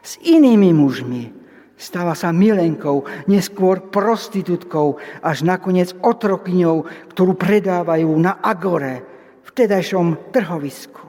s 0.04 0.20
inými 0.22 0.76
mužmi. 0.76 1.45
Stáva 1.76 2.16
sa 2.16 2.32
milenkou, 2.32 3.04
neskôr 3.28 3.92
prostitútkou, 3.92 4.96
až 5.20 5.44
nakoniec 5.44 5.92
otrokyňou, 6.00 6.88
ktorú 7.12 7.36
predávajú 7.36 8.08
na 8.16 8.40
Agore, 8.40 9.04
v 9.44 9.50
tedajšom 9.52 10.32
trhovisku. 10.32 11.04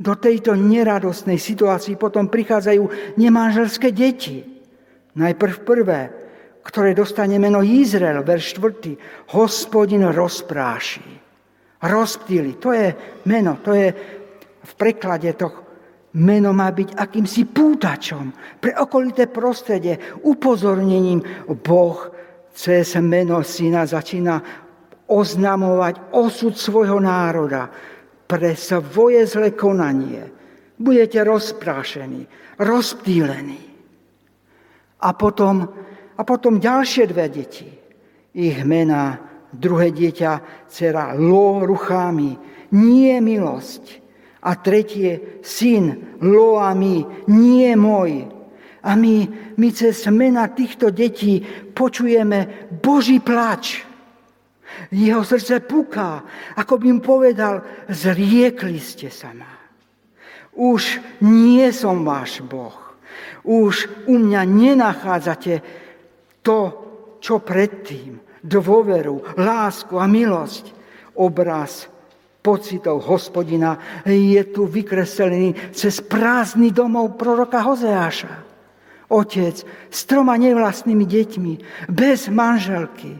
Do 0.00 0.16
tejto 0.16 0.56
neradostnej 0.56 1.36
situácii 1.36 1.96
potom 1.96 2.28
prichádzajú 2.28 3.16
nemanželské 3.20 3.92
deti. 3.92 4.44
Najprv 5.16 5.54
prvé, 5.64 6.00
ktoré 6.64 6.96
dostane 6.96 7.36
meno 7.36 7.60
Izrael, 7.60 8.24
verš 8.24 8.56
4. 8.56 9.36
Hospodin 9.36 10.08
rozpráši 10.08 11.20
rozptýli. 11.82 12.60
To 12.60 12.72
je 12.72 12.92
meno, 13.24 13.56
to 13.64 13.72
je 13.72 13.88
v 14.60 14.72
preklade 14.76 15.32
to 15.32 15.48
meno 16.16 16.50
má 16.50 16.74
byť 16.74 16.98
akýmsi 16.98 17.46
pútačom 17.46 18.58
pre 18.58 18.74
okolité 18.74 19.30
prostredie, 19.30 20.18
upozornením. 20.26 21.22
Boh 21.62 21.98
cez 22.50 22.98
meno 22.98 23.42
syna 23.46 23.86
začína 23.86 24.42
oznamovať 25.10 26.14
osud 26.14 26.54
svojho 26.54 26.98
národa 27.02 27.70
pre 28.26 28.54
svoje 28.54 29.26
zlé 29.26 29.54
konanie. 29.54 30.22
Budete 30.80 31.20
rozprášení, 31.26 32.26
rozptýlení. 32.62 33.62
A 35.00 35.08
potom, 35.12 35.66
a 36.16 36.22
potom 36.22 36.62
ďalšie 36.62 37.10
dve 37.10 37.26
deti. 37.28 37.68
Ich 38.36 38.62
mená 38.62 39.18
druhé 39.50 39.90
dieťa, 39.90 40.64
dcera 40.70 41.18
Lo 41.18 41.66
ruchami, 41.66 42.38
nie 42.70 43.18
milosť. 43.18 43.99
A 44.40 44.56
tretie, 44.56 45.40
syn 45.44 46.16
Loami, 46.24 47.04
nie 47.28 47.72
môj. 47.76 48.28
A 48.80 48.96
my, 48.96 49.28
my 49.60 49.68
cez 49.76 50.08
mena 50.08 50.48
týchto 50.48 50.88
detí 50.88 51.44
počujeme 51.76 52.72
Boží 52.80 53.20
plač. 53.20 53.84
Jeho 54.88 55.20
srdce 55.20 55.60
puká, 55.60 56.24
ako 56.56 56.80
by 56.80 56.86
im 56.88 57.00
povedal, 57.04 57.60
zriekli 57.92 58.80
ste 58.80 59.12
sa 59.12 59.36
ma. 59.36 59.60
Už 60.56 60.98
nie 61.20 61.68
som 61.76 62.00
váš 62.02 62.40
Boh. 62.40 62.96
Už 63.44 64.08
u 64.08 64.16
mňa 64.16 64.42
nenachádzate 64.48 65.54
to, 66.40 66.60
čo 67.20 67.44
predtým 67.44 68.16
dôveru, 68.40 69.36
lásku 69.36 70.00
a 70.00 70.08
milosť. 70.08 70.72
Obraz 71.20 71.88
pocitov 72.40 73.04
hospodina 73.04 74.02
je 74.08 74.40
tu 74.48 74.64
vykreslený 74.64 75.72
cez 75.76 76.00
prázdny 76.00 76.72
domov 76.72 77.20
proroka 77.20 77.60
Hozeáša. 77.60 78.48
Otec 79.10 79.56
s 79.90 80.00
troma 80.06 80.38
nevlastnými 80.38 81.02
deťmi, 81.02 81.52
bez 81.90 82.30
manželky. 82.30 83.18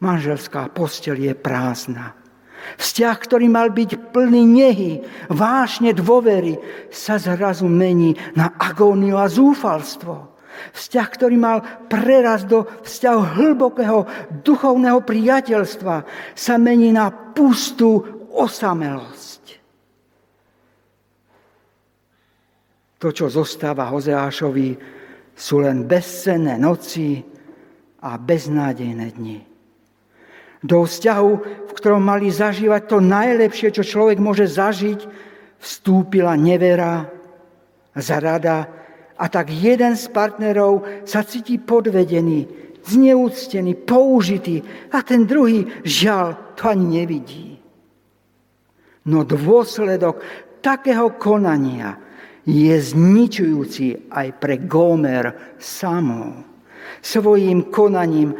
Manželská 0.00 0.72
postel 0.72 1.20
je 1.20 1.34
prázdna. 1.36 2.16
Vzťah, 2.76 3.16
ktorý 3.18 3.46
mal 3.50 3.72
byť 3.72 4.14
plný 4.14 4.42
nehy, 4.44 4.92
vášne 5.32 5.90
dôvery, 5.96 6.60
sa 6.92 7.18
zrazu 7.18 7.66
mení 7.66 8.16
na 8.36 8.52
agóniu 8.56 9.16
a 9.18 9.26
zúfalstvo. 9.26 10.39
Vzťah, 10.76 11.08
ktorý 11.10 11.36
mal 11.40 11.58
preraz 11.88 12.44
do 12.44 12.64
vzťahu 12.64 13.20
hlbokého 13.36 14.04
duchovného 14.44 15.00
priateľstva, 15.02 15.96
sa 16.36 16.54
mení 16.60 16.92
na 16.94 17.10
pustú 17.10 18.00
osamelosť. 18.30 19.42
To, 23.00 23.08
čo 23.08 23.32
zostáva 23.32 23.88
Hozeášovi, 23.88 24.76
sú 25.32 25.64
len 25.64 25.88
bezcenné 25.88 26.60
noci 26.60 27.24
a 28.04 28.20
beznádejné 28.20 29.06
dni. 29.16 29.38
Do 30.60 30.84
vzťahu, 30.84 31.30
v 31.64 31.72
ktorom 31.72 32.04
mali 32.04 32.28
zažívať 32.28 32.82
to 32.84 33.00
najlepšie, 33.00 33.72
čo 33.72 33.80
človek 33.80 34.20
môže 34.20 34.44
zažiť, 34.44 35.00
vstúpila 35.56 36.36
nevera, 36.36 37.08
zrada 37.96 38.68
a 39.20 39.28
tak 39.28 39.52
jeden 39.52 39.92
z 40.00 40.08
partnerov 40.08 41.04
sa 41.04 41.20
cíti 41.20 41.60
podvedený, 41.60 42.48
zneúctený, 42.80 43.76
použitý 43.84 44.64
a 44.96 45.04
ten 45.04 45.28
druhý, 45.28 45.68
žiaľ, 45.84 46.56
to 46.56 46.72
ani 46.72 47.04
nevidí. 47.04 47.60
No 49.12 49.28
dôsledok 49.28 50.24
takého 50.64 51.20
konania 51.20 52.00
je 52.48 52.72
zničujúci 52.72 54.08
aj 54.08 54.28
pre 54.40 54.56
Gomer 54.64 55.56
samou. 55.60 56.40
Svojím 57.04 57.68
konaním 57.68 58.32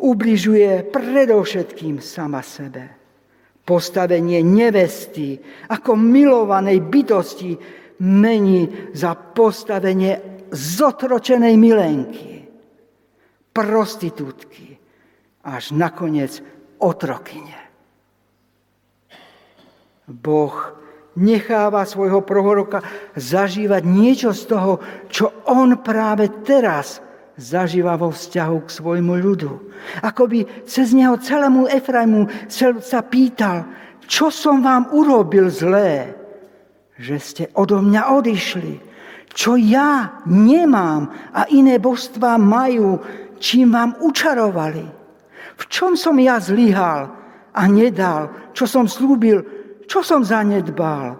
ubližuje 0.00 0.88
predovšetkým 0.88 2.00
sama 2.00 2.40
sebe. 2.40 2.88
Postavenie 3.64 4.44
nevesty 4.44 5.40
ako 5.72 5.96
milovanej 5.96 6.84
bytosti 6.84 7.56
mení 8.00 8.90
za 8.96 9.14
postavenie 9.14 10.46
zotročenej 10.50 11.54
milenky, 11.58 12.46
prostitútky, 13.54 14.78
až 15.44 15.76
nakoniec 15.76 16.40
otrokyne. 16.80 17.60
Boh 20.08 20.54
necháva 21.16 21.86
svojho 21.86 22.20
proroka 22.26 22.82
zažívať 23.14 23.82
niečo 23.86 24.30
z 24.34 24.42
toho, 24.50 24.72
čo 25.08 25.30
on 25.46 25.78
práve 25.80 26.28
teraz 26.42 27.00
zažíva 27.34 27.98
vo 27.98 28.10
vzťahu 28.10 28.56
k 28.66 28.68
svojmu 28.68 29.14
ľudu. 29.18 29.52
Ako 30.06 30.30
by 30.30 30.66
cez 30.68 30.94
neho 30.94 31.18
celému 31.18 31.66
Efraimu 31.66 32.30
sa 32.82 33.00
pýtal, 33.02 33.66
čo 34.04 34.28
som 34.28 34.60
vám 34.60 34.92
urobil 34.92 35.48
zlé, 35.48 36.23
že 36.98 37.16
ste 37.18 37.44
odo 37.58 37.82
mňa 37.82 38.02
odišli. 38.14 38.74
Čo 39.34 39.58
ja 39.58 40.22
nemám 40.30 41.10
a 41.34 41.50
iné 41.50 41.82
božstvá 41.82 42.38
majú, 42.38 43.02
čím 43.42 43.74
vám 43.74 43.98
učarovali. 43.98 44.86
V 45.54 45.62
čom 45.66 45.98
som 45.98 46.14
ja 46.22 46.38
zlyhal 46.38 47.10
a 47.50 47.62
nedal, 47.66 48.30
čo 48.54 48.66
som 48.70 48.86
slúbil, 48.86 49.42
čo 49.90 50.06
som 50.06 50.22
zanedbal, 50.22 51.18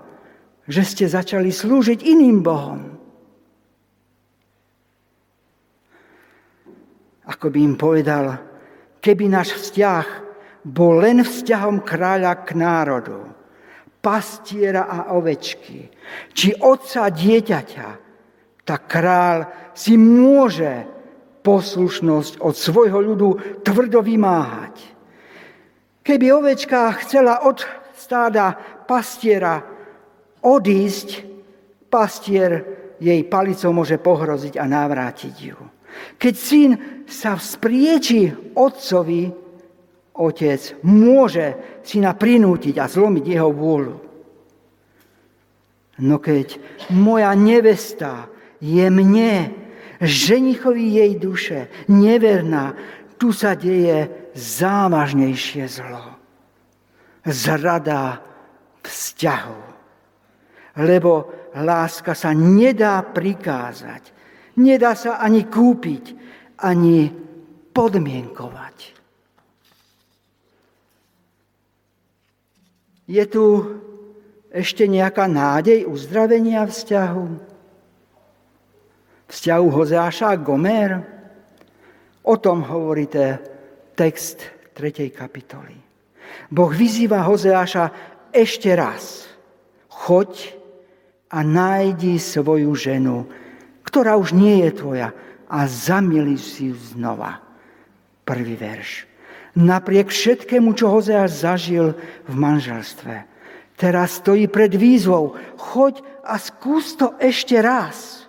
že 0.70 0.82
ste 0.86 1.04
začali 1.10 1.50
slúžiť 1.50 2.06
iným 2.06 2.38
bohom. 2.40 2.80
Ako 7.24 7.50
by 7.50 7.58
im 7.58 7.74
povedal, 7.74 8.36
keby 9.02 9.32
náš 9.32 9.56
vzťah 9.56 10.06
bol 10.64 11.02
len 11.02 11.24
vzťahom 11.24 11.82
kráľa 11.82 12.46
k 12.46 12.56
národu, 12.56 13.33
pastiera 14.04 14.84
a 14.84 15.16
ovečky, 15.16 15.88
či 16.36 16.52
otca 16.52 17.08
dieťaťa, 17.08 17.88
tak 18.68 18.80
král 18.84 19.48
si 19.72 19.96
môže 19.96 20.84
poslušnosť 21.40 22.44
od 22.44 22.52
svojho 22.52 23.00
ľudu 23.00 23.28
tvrdo 23.64 24.04
vymáhať. 24.04 24.76
Keby 26.04 26.26
ovečka 26.36 26.92
chcela 27.00 27.48
od 27.48 27.64
stáda 27.96 28.52
pastiera 28.84 29.64
odísť, 30.44 31.24
pastier 31.88 32.52
jej 33.00 33.24
palicou 33.24 33.72
môže 33.72 33.96
pohroziť 33.96 34.60
a 34.60 34.64
navrátiť 34.68 35.36
ju. 35.40 35.60
Keď 36.20 36.34
syn 36.36 36.70
sa 37.08 37.36
vzprieči 37.36 38.52
otcovi, 38.56 39.43
otec 40.14 40.60
môže 40.86 41.80
syna 41.82 42.14
prinútiť 42.14 42.78
a 42.78 42.86
zlomiť 42.86 43.24
jeho 43.26 43.50
vôľu. 43.50 43.96
No 46.02 46.16
keď 46.18 46.58
moja 46.90 47.30
nevesta 47.38 48.26
je 48.58 48.86
mne, 48.90 49.54
ženichovi 50.02 50.86
jej 50.90 51.12
duše, 51.18 51.70
neverná, 51.86 52.74
tu 53.14 53.30
sa 53.30 53.54
deje 53.54 54.10
závažnejšie 54.34 55.64
zlo. 55.70 56.18
Zrada 57.22 58.18
vzťahov. 58.82 59.62
Lebo 60.74 61.30
láska 61.54 62.18
sa 62.18 62.34
nedá 62.34 62.98
prikázať, 63.06 64.14
Nedá 64.54 64.94
sa 64.94 65.18
ani 65.18 65.50
kúpiť, 65.50 66.04
ani 66.62 67.10
podmienkovať. 67.74 68.93
Je 73.04 73.24
tu 73.28 73.44
ešte 74.48 74.88
nejaká 74.88 75.28
nádej 75.28 75.84
uzdravenia 75.84 76.64
vzťahu? 76.64 77.26
Vzťahu 79.28 79.66
Hozeáša 79.68 80.32
a 80.32 80.40
Gomer? 80.40 80.90
O 82.24 82.40
tom 82.40 82.64
hovorí 82.64 83.04
text 83.92 84.40
3. 84.72 85.12
kapitoly. 85.12 85.76
Boh 86.48 86.72
vyzýva 86.72 87.28
Hozeáša 87.28 87.84
ešte 88.32 88.72
raz. 88.72 89.28
Choď 89.92 90.56
a 91.28 91.44
nájdi 91.44 92.16
svoju 92.16 92.72
ženu, 92.72 93.28
ktorá 93.84 94.16
už 94.16 94.32
nie 94.32 94.64
je 94.64 94.70
tvoja 94.80 95.08
a 95.44 95.58
zamili 95.68 96.40
si 96.40 96.72
ju 96.72 96.76
znova. 96.96 97.42
Prvý 98.24 98.56
verš. 98.56 99.04
Napriek 99.54 100.10
všetkému, 100.10 100.74
čo 100.74 100.90
Hozeáš 100.90 101.46
zažil 101.46 101.94
v 102.26 102.34
manželstve, 102.34 103.22
teraz 103.78 104.18
stojí 104.18 104.50
pred 104.50 104.74
výzvou. 104.74 105.38
Choď 105.54 106.02
a 106.26 106.38
skús 106.42 106.98
to 106.98 107.14
ešte 107.22 107.54
raz. 107.62 108.26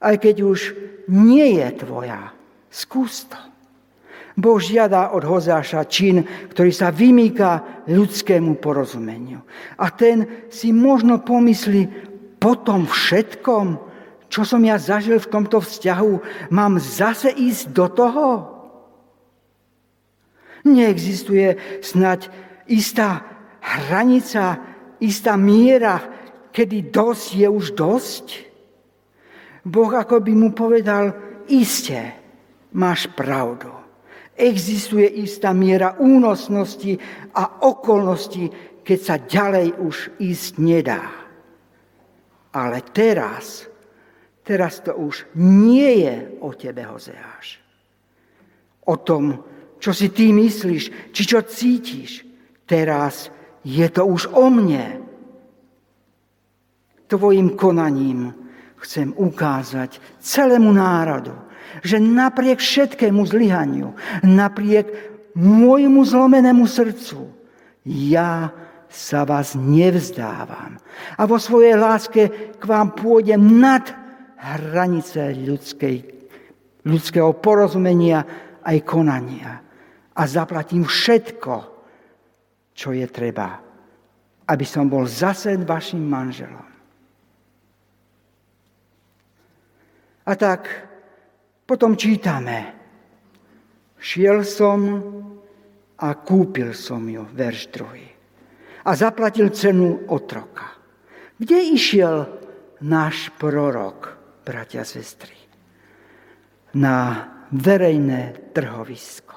Aj 0.00 0.16
keď 0.16 0.36
už 0.40 0.60
nie 1.10 1.60
je 1.60 1.68
tvoja, 1.84 2.32
skús 2.72 3.28
to. 3.28 3.36
Boh 4.38 4.62
žiada 4.62 5.10
od 5.18 5.26
Hozáša 5.26 5.82
čin, 5.90 6.22
ktorý 6.54 6.70
sa 6.70 6.94
vymýka 6.94 7.82
ľudskému 7.90 8.62
porozumeniu. 8.62 9.42
A 9.74 9.90
ten 9.90 10.46
si 10.46 10.70
možno 10.70 11.18
pomyslí, 11.18 12.08
po 12.38 12.54
tom 12.54 12.86
všetkom, 12.86 13.82
čo 14.30 14.46
som 14.46 14.62
ja 14.62 14.78
zažil 14.78 15.18
v 15.18 15.26
tomto 15.26 15.58
vzťahu, 15.58 16.12
mám 16.54 16.78
zase 16.78 17.34
ísť 17.34 17.74
do 17.74 17.86
toho? 17.90 18.26
Neexistuje 20.68 21.80
snať 21.80 22.28
istá 22.68 23.24
hranica, 23.58 24.60
istá 25.00 25.34
miera, 25.40 25.96
kedy 26.52 26.92
dosť 26.92 27.26
je 27.34 27.48
už 27.48 27.66
dosť? 27.72 28.26
Boh 29.64 29.92
ako 29.92 30.20
by 30.20 30.32
mu 30.32 30.50
povedal, 30.52 31.12
iste, 31.48 32.14
máš 32.76 33.08
pravdu. 33.12 33.72
Existuje 34.38 35.08
istá 35.24 35.50
miera 35.50 35.98
únosnosti 35.98 36.94
a 37.34 37.66
okolnosti, 37.66 38.48
keď 38.86 38.98
sa 39.02 39.16
ďalej 39.18 39.68
už 39.82 39.96
ísť 40.22 40.52
nedá. 40.62 41.04
Ale 42.54 42.80
teraz, 42.94 43.66
teraz 44.46 44.80
to 44.80 44.94
už 44.94 45.28
nie 45.36 46.06
je 46.06 46.16
o 46.40 46.54
tebe, 46.54 46.86
Hozeáš. 46.86 47.60
O 48.88 48.96
tom, 48.96 49.36
čo 49.78 49.94
si 49.94 50.10
ty 50.10 50.34
myslíš, 50.34 51.14
či 51.14 51.22
čo 51.22 51.42
cítiš. 51.42 52.26
Teraz 52.68 53.30
je 53.64 53.86
to 53.88 54.04
už 54.04 54.30
o 54.34 54.50
mne. 54.50 55.02
Tvojim 57.08 57.56
konaním 57.56 58.34
chcem 58.84 59.16
ukázať 59.16 59.96
celému 60.20 60.70
národu, 60.76 61.34
že 61.80 61.96
napriek 61.96 62.60
všetkému 62.60 63.24
zlyhaniu, 63.24 63.96
napriek 64.22 64.86
môjmu 65.34 66.04
zlomenému 66.04 66.68
srdcu, 66.68 67.32
ja 67.88 68.52
sa 68.88 69.24
vás 69.24 69.56
nevzdávam. 69.56 70.80
A 71.16 71.22
vo 71.28 71.36
svojej 71.36 71.76
láske 71.76 72.52
k 72.56 72.62
vám 72.64 72.96
pôjdem 72.96 73.60
nad 73.60 73.84
hranice 74.36 75.32
ľudskej, 75.36 75.96
ľudského 76.84 77.32
porozumenia 77.36 78.24
aj 78.64 78.76
konania. 78.84 79.67
A 80.18 80.22
zaplatím 80.26 80.82
všetko, 80.82 81.54
čo 82.74 82.90
je 82.90 83.06
treba, 83.06 83.62
aby 84.50 84.66
som 84.66 84.90
bol 84.90 85.06
zase 85.06 85.54
vašim 85.62 86.02
manželom. 86.02 86.68
A 90.28 90.32
tak 90.36 90.68
potom 91.64 91.96
čítame. 91.96 92.76
Šiel 93.98 94.44
som 94.44 94.78
a 95.98 96.08
kúpil 96.14 96.76
som 96.76 97.02
ju, 97.08 97.26
verš 97.34 97.74
druhý. 97.74 98.06
A 98.86 98.90
zaplatil 98.94 99.50
cenu 99.50 100.06
otroka. 100.08 100.78
Kde 101.38 101.58
išiel 101.74 102.16
náš 102.84 103.34
prorok, 103.36 104.16
bratia 104.46 104.86
a 104.86 104.88
sestry? 104.88 105.36
Na 106.78 107.26
verejné 107.50 108.52
trhovisko. 108.54 109.27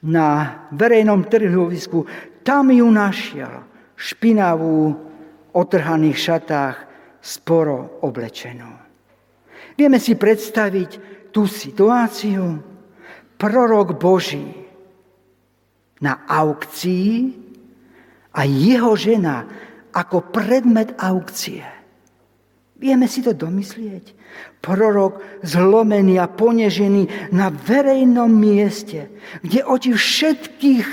Na 0.00 0.28
verejnom 0.72 1.28
trhovisku 1.28 2.08
tam 2.40 2.72
ju 2.72 2.88
našiel 2.88 3.68
špinavú, 4.00 4.96
otrhaných 5.52 6.16
šatách, 6.16 6.76
sporo 7.20 8.00
oblečenú. 8.00 8.80
Vieme 9.76 10.00
si 10.00 10.16
predstaviť 10.16 10.90
tú 11.28 11.44
situáciu, 11.44 12.56
prorok 13.36 13.96
Boží 14.00 14.44
na 16.00 16.24
aukcii 16.24 17.12
a 18.32 18.40
jeho 18.44 18.92
žena 18.96 19.44
ako 19.92 20.32
predmet 20.32 20.96
aukcie. 20.96 21.79
Vieme 22.80 23.04
si 23.04 23.20
to 23.20 23.36
domyslieť? 23.36 24.16
Prorok 24.64 25.44
zlomený 25.44 26.16
a 26.16 26.32
ponežený 26.32 27.30
na 27.36 27.52
verejnom 27.52 28.32
mieste, 28.32 29.12
kde 29.44 29.60
oči 29.60 29.92
všetkých 29.92 30.88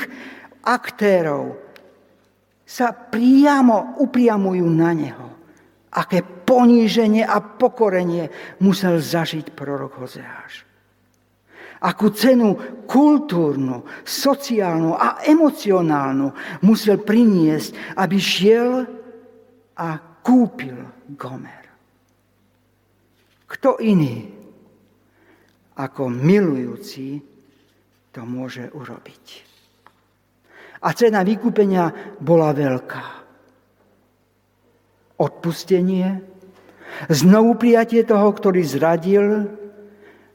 aktérov 0.68 1.56
sa 2.68 2.92
priamo 2.92 3.96
upriamujú 4.04 4.68
na 4.68 4.92
neho. 4.92 5.28
Aké 5.96 6.20
poníženie 6.22 7.24
a 7.24 7.40
pokorenie 7.40 8.28
musel 8.60 9.00
zažiť 9.00 9.56
prorok 9.56 10.04
Hozeáš 10.04 10.68
akú 11.78 12.10
cenu 12.10 12.58
kultúrnu, 12.90 13.86
sociálnu 14.02 14.98
a 14.98 15.22
emocionálnu 15.22 16.34
musel 16.66 16.98
priniesť, 17.02 18.02
aby 18.02 18.18
šiel 18.18 18.86
a 19.78 19.90
kúpil 20.26 20.78
Gomer. 21.14 21.57
Kto 23.48 23.80
iný 23.80 24.28
ako 25.78 26.10
milujúci 26.12 27.22
to 28.12 28.22
môže 28.26 28.68
urobiť. 28.74 29.26
A 30.84 30.94
cena 30.94 31.26
vykúpenia 31.26 32.18
bola 32.22 32.54
veľká. 32.54 33.06
Odpustenie, 35.18 36.22
znovu 37.10 37.58
prijatie 37.58 38.06
toho, 38.06 38.30
ktorý 38.30 38.62
zradil, 38.62 39.26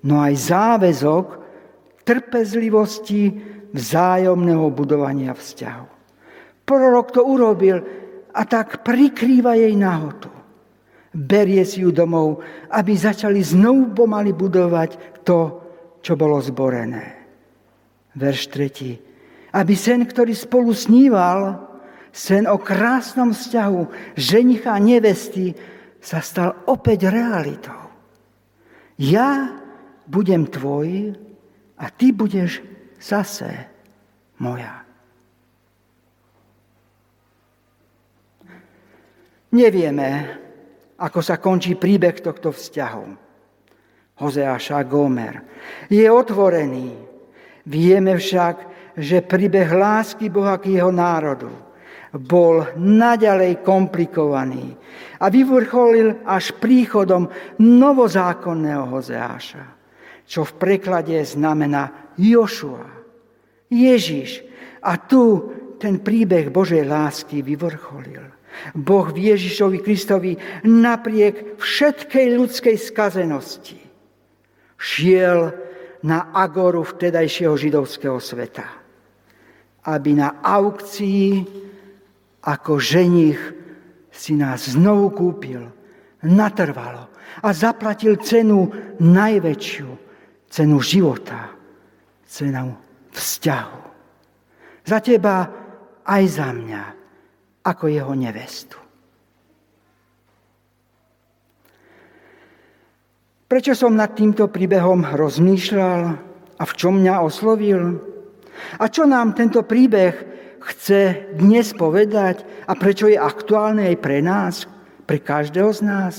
no 0.03 0.15
aj 0.19 0.35
záväzok 0.35 1.27
trpezlivosti 2.03 3.31
vzájomného 3.71 4.67
budovania 4.75 5.35
vzťahu. 5.35 5.87
Prorok 6.67 7.09
to 7.15 7.23
urobil 7.23 7.79
a 8.35 8.43
tak 8.47 8.83
prikrýva 8.83 9.55
jej 9.55 9.75
nahotu. 9.79 10.42
Berie 11.13 11.61
si 11.69 11.85
ju 11.85 11.93
domov, 11.93 12.41
aby 12.73 12.97
začali 12.97 13.45
znovu 13.45 13.93
pomaly 13.93 14.33
budovať 14.33 15.21
to, 15.29 15.41
čo 16.01 16.17
bolo 16.17 16.41
zborené. 16.41 17.21
Verš 18.17 18.49
3. 18.49 19.53
Aby 19.53 19.75
sen, 19.77 20.09
ktorý 20.09 20.33
spolu 20.33 20.73
sníval, 20.73 21.69
sen 22.13 22.49
o 22.49 22.57
krásnom 22.57 23.37
vzťahu 23.37 24.17
ženicha 24.17 24.73
a 24.73 24.81
nevesty, 24.81 25.53
sa 26.03 26.19
stal 26.19 26.67
opäť 26.67 27.13
realitou. 27.13 27.79
Ja 28.99 29.55
budem 30.09 30.51
tvoj 30.51 31.15
a 31.79 31.87
ty 31.93 32.11
budeš 32.11 32.65
zase 32.99 33.71
moja. 34.43 34.83
Nevieme, 39.53 40.42
ako 41.03 41.19
sa 41.19 41.43
končí 41.43 41.75
príbeh 41.75 42.23
tohto 42.23 42.55
vzťahu. 42.55 43.07
Hozeáša 44.23 44.87
Gomer 44.87 45.43
je 45.91 46.07
otvorený. 46.07 46.95
Vieme 47.67 48.15
však, 48.15 48.57
že 48.95 49.27
príbeh 49.27 49.67
lásky 49.67 50.31
Boha 50.31 50.63
k 50.63 50.79
jeho 50.79 50.95
národu 50.95 51.51
bol 52.15 52.63
naďalej 52.79 53.65
komplikovaný 53.67 54.79
a 55.19 55.27
vyvrcholil 55.27 56.23
až 56.23 56.55
príchodom 56.61 57.27
novozákonného 57.59 58.85
Hozeáša 58.95 59.83
čo 60.33 60.49
v 60.49 60.57
preklade 60.57 61.21
znamená 61.29 62.17
Jošua, 62.17 62.89
Ježiš. 63.69 64.41
A 64.81 64.97
tu 64.97 65.53
ten 65.77 66.01
príbeh 66.01 66.49
Božej 66.49 66.89
lásky 66.89 67.45
vyvrcholil. 67.45 68.32
Boh 68.77 69.09
v 69.11 69.33
Ježišovi 69.33 69.79
Kristovi 69.81 70.37
napriek 70.67 71.59
všetkej 71.59 72.27
ľudskej 72.37 72.77
skazenosti 72.79 73.81
šiel 74.83 75.55
na 76.03 76.35
agoru 76.35 76.83
vtedajšieho 76.83 77.55
židovského 77.55 78.19
sveta, 78.19 78.67
aby 79.87 80.19
na 80.19 80.43
aukcii 80.43 81.47
ako 82.43 82.83
ženich 82.83 83.39
si 84.11 84.35
nás 84.35 84.75
znovu 84.75 85.15
kúpil, 85.15 85.63
natrvalo 86.27 87.11
a 87.43 87.49
zaplatil 87.55 88.19
cenu 88.19 88.69
najväčšiu, 88.99 89.89
cenu 90.51 90.77
života, 90.83 91.55
cenu 92.27 92.75
vzťahu. 93.15 93.83
Za 94.83 94.99
teba 94.99 95.47
aj 96.03 96.23
za 96.27 96.51
mňa, 96.51 96.83
ako 97.63 97.87
jeho 97.87 98.15
nevestu. 98.15 98.79
Prečo 103.53 103.77
som 103.77 103.93
nad 103.93 104.17
týmto 104.17 104.49
príbehom 104.49 105.05
rozmýšľal 105.13 106.01
a 106.57 106.63
v 106.65 106.73
čom 106.73 107.05
mňa 107.05 107.15
oslovil? 107.21 108.01
A 108.81 108.89
čo 108.89 109.05
nám 109.05 109.37
tento 109.37 109.61
príbeh 109.61 110.17
chce 110.63 111.29
dnes 111.37 111.77
povedať 111.77 112.49
a 112.65 112.73
prečo 112.73 113.13
je 113.13 113.21
aktuálny 113.21 113.93
aj 113.93 113.97
pre 114.01 114.25
nás, 114.25 114.65
pre 115.05 115.21
každého 115.21 115.69
z 115.69 115.81
nás? 115.85 116.17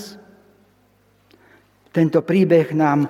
Tento 1.90 2.22
príbeh 2.22 2.70
nám 2.78 3.10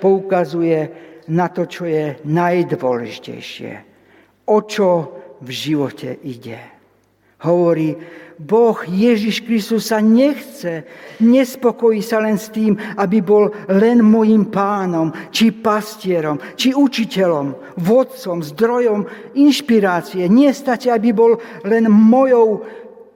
poukazuje 0.00 0.80
na 1.28 1.52
to, 1.52 1.68
čo 1.68 1.84
je 1.84 2.16
najdôležitejšie. 2.24 3.72
O 4.48 4.64
čo 4.64 4.88
v 5.44 5.48
živote 5.52 6.16
ide. 6.24 6.81
Hovorí, 7.42 7.98
Boh 8.42 8.74
Ježiš 8.86 9.46
Kristus 9.46 9.94
sa 9.94 10.02
nechce, 10.02 10.82
nespokojí 11.22 12.02
sa 12.02 12.18
len 12.18 12.34
s 12.34 12.50
tým, 12.50 12.74
aby 12.98 13.22
bol 13.22 13.54
len 13.70 14.02
mojim 14.02 14.50
pánom, 14.50 15.14
či 15.30 15.54
pastierom, 15.54 16.42
či 16.58 16.74
učiteľom, 16.74 17.78
vodcom, 17.78 18.42
zdrojom 18.42 19.06
inšpirácie. 19.38 20.26
Nestačí, 20.26 20.90
aby 20.90 21.14
bol 21.14 21.38
len 21.62 21.86
mojou, 21.86 22.66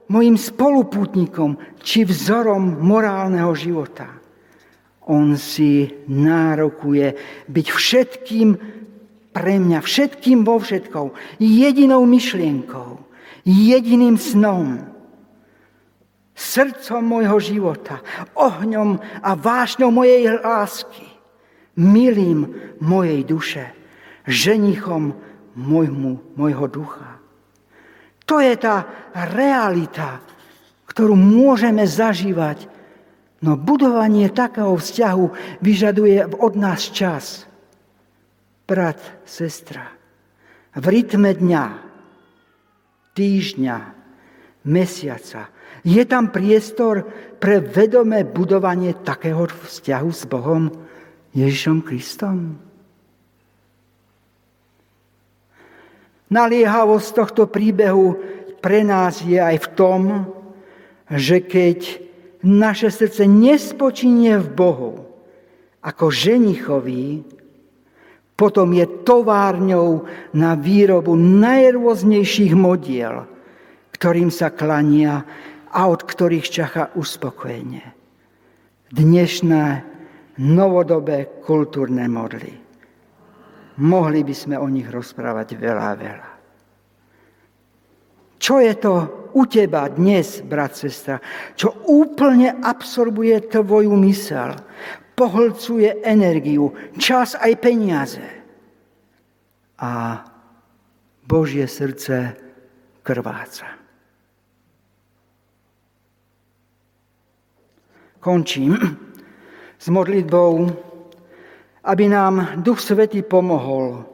mojim 0.07 0.39
spoluputníkom, 0.39 1.59
či 1.83 2.07
vzorom 2.07 2.79
morálneho 2.79 3.51
života. 3.51 4.07
On 5.07 5.35
si 5.39 5.87
nárokuje 6.07 7.15
byť 7.47 7.67
všetkým 7.67 8.49
pre 9.31 9.55
mňa, 9.59 9.79
všetkým 9.83 10.43
vo 10.43 10.59
všetkou, 10.59 11.39
jedinou 11.39 12.03
myšlienkou, 12.03 12.96
jediným 13.47 14.19
snom, 14.19 14.83
srdcom 16.35 17.01
môjho 17.01 17.39
života, 17.39 18.03
ohňom 18.35 18.99
a 19.23 19.31
vášňou 19.33 19.89
mojej 19.89 20.35
lásky, 20.43 21.07
milým 21.79 22.51
mojej 22.83 23.23
duše, 23.23 23.65
ženichom 24.27 25.15
môjmu, 25.55 26.35
môjho 26.35 26.67
ducha. 26.67 27.23
To 28.27 28.43
je 28.43 28.53
tá 28.59 28.83
realita, 29.15 30.19
ktorú 30.91 31.15
môžeme 31.15 31.87
zažívať 31.87 32.77
No 33.37 33.53
budovanie 33.53 34.33
takého 34.33 34.73
vzťahu 34.73 35.25
vyžaduje 35.61 36.25
od 36.41 36.53
nás 36.57 36.89
čas. 36.89 37.45
brat, 38.67 38.99
sestra, 39.23 39.95
v 40.75 40.85
rytme 40.91 41.31
dňa, 41.31 41.86
týždňa, 43.17 43.77
mesiaca, 44.69 45.49
je 45.81 46.03
tam 46.05 46.29
priestor 46.29 47.01
pre 47.41 47.57
vedomé 47.57 48.21
budovanie 48.21 48.93
takého 49.01 49.49
vzťahu 49.49 50.09
s 50.13 50.23
Bohom 50.29 50.69
Ježišom 51.33 51.81
Kristom? 51.81 52.61
Naliehavosť 56.27 57.09
tohto 57.15 57.43
príbehu 57.47 58.19
pre 58.59 58.83
nás 58.83 59.23
je 59.23 59.39
aj 59.39 59.57
v 59.63 59.67
tom, 59.79 60.01
že 61.07 61.39
keď 61.39 62.03
naše 62.43 62.91
srdce 62.91 63.23
nespočinie 63.23 64.35
v 64.35 64.49
Bohu 64.51 64.93
ako 65.79 66.11
ženichový, 66.11 67.23
potom 68.37 68.69
je 68.69 68.85
továrňou 69.01 70.05
na 70.37 70.53
výrobu 70.53 71.17
najrôznejších 71.17 72.53
modiel, 72.53 73.25
ktorým 73.97 74.29
sa 74.29 74.53
klania 74.53 75.25
a 75.73 75.81
od 75.89 76.05
ktorých 76.05 76.45
čacha 76.45 76.93
uspokojenie. 76.93 77.83
Dnešné 78.93 79.63
novodobé 80.37 81.41
kultúrne 81.41 82.05
modly. 82.05 82.53
Mohli 83.81 84.21
by 84.21 84.35
sme 84.37 84.55
o 84.61 84.69
nich 84.69 84.85
rozprávať 84.85 85.57
veľa 85.57 85.91
veľa. 85.97 86.29
Čo 88.37 88.61
je 88.61 88.73
to 88.77 88.93
u 89.33 89.43
teba 89.49 89.89
dnes, 89.89 90.45
brat, 90.45 90.77
sestra, 90.77 91.17
čo 91.57 91.73
úplne 91.89 92.53
absorbuje 92.61 93.49
tvoju 93.49 93.97
mysel, 94.05 94.53
pohlcuje 95.17 96.05
energiu, 96.05 96.77
čas 97.01 97.33
aj 97.33 97.53
peniaze. 97.57 98.27
A 99.81 100.21
Božie 101.25 101.65
srdce 101.65 102.37
krváca. 103.01 103.65
Končím 108.21 108.77
s 109.77 109.85
modlitbou, 109.89 110.69
aby 111.81 112.05
nám 112.09 112.61
Duch 112.61 112.81
Svetý 112.81 113.25
pomohol 113.25 114.05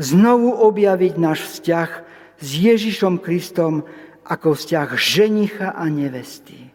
znovu 0.00 0.56
objaviť 0.58 1.14
náš 1.20 1.40
vzťah 1.46 1.90
s 2.42 2.48
Ježišom 2.48 3.20
Kristom 3.22 3.86
ako 4.26 4.56
vzťah 4.56 4.88
ženicha 4.96 5.68
a 5.74 5.84
nevesty, 5.86 6.72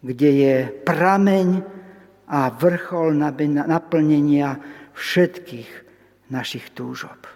kde 0.00 0.30
je 0.30 0.54
prameň 0.86 1.75
a 2.26 2.50
vrchol 2.50 3.14
naplnenia 3.66 4.58
všetkých 4.92 5.70
našich 6.30 6.74
túžob. 6.74 7.26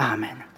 Amen. 0.00 0.49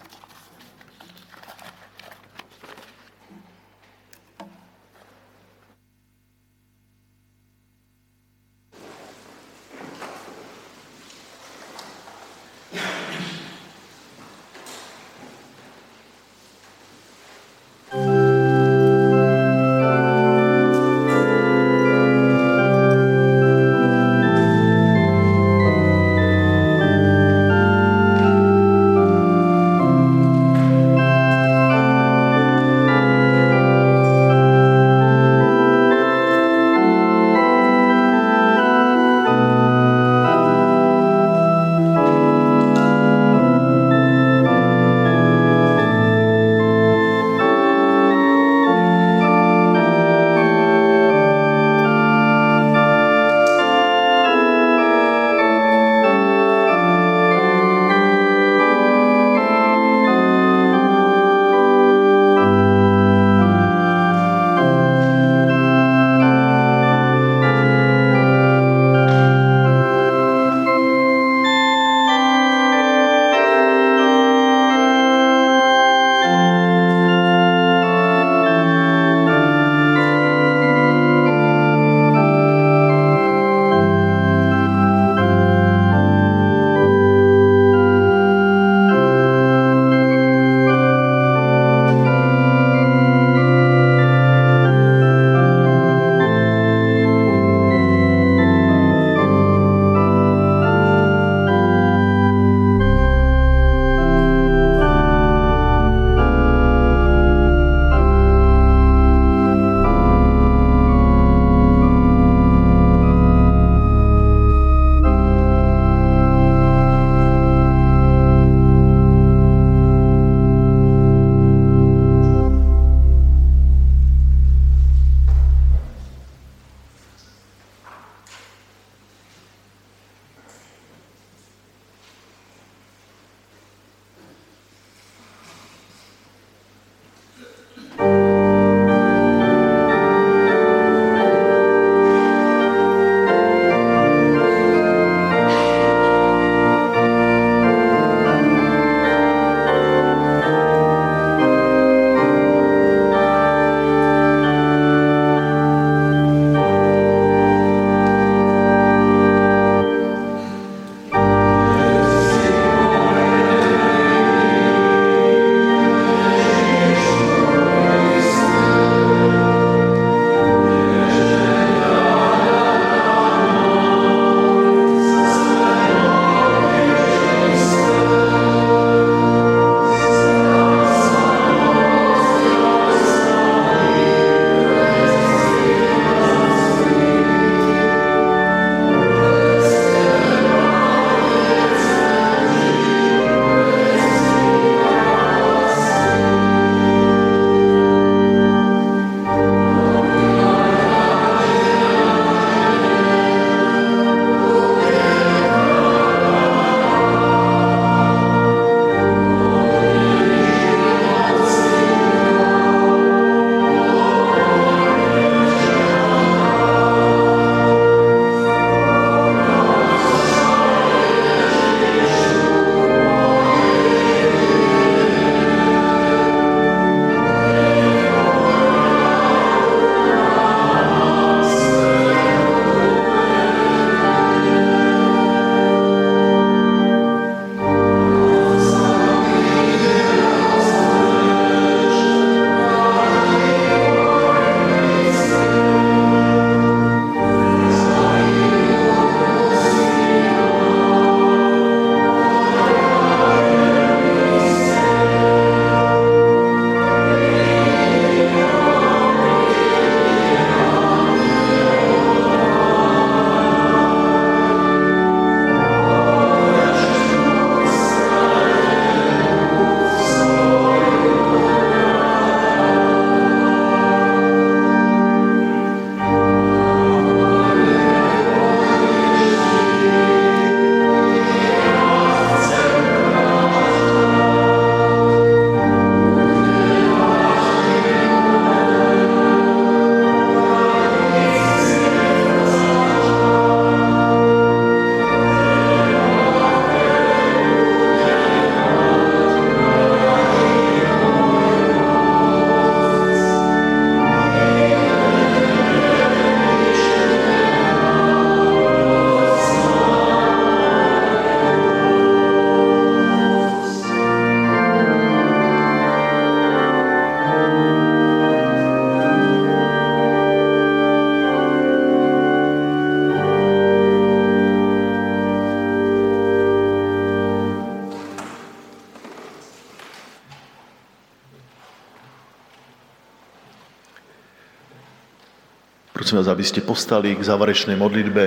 Prosím 336.13 336.29
vás, 336.29 336.37
aby 336.37 336.45
ste 336.45 336.61
postali 336.61 337.17
k 337.17 337.25
záverečnej 337.25 337.73
modlitbe, 337.73 338.25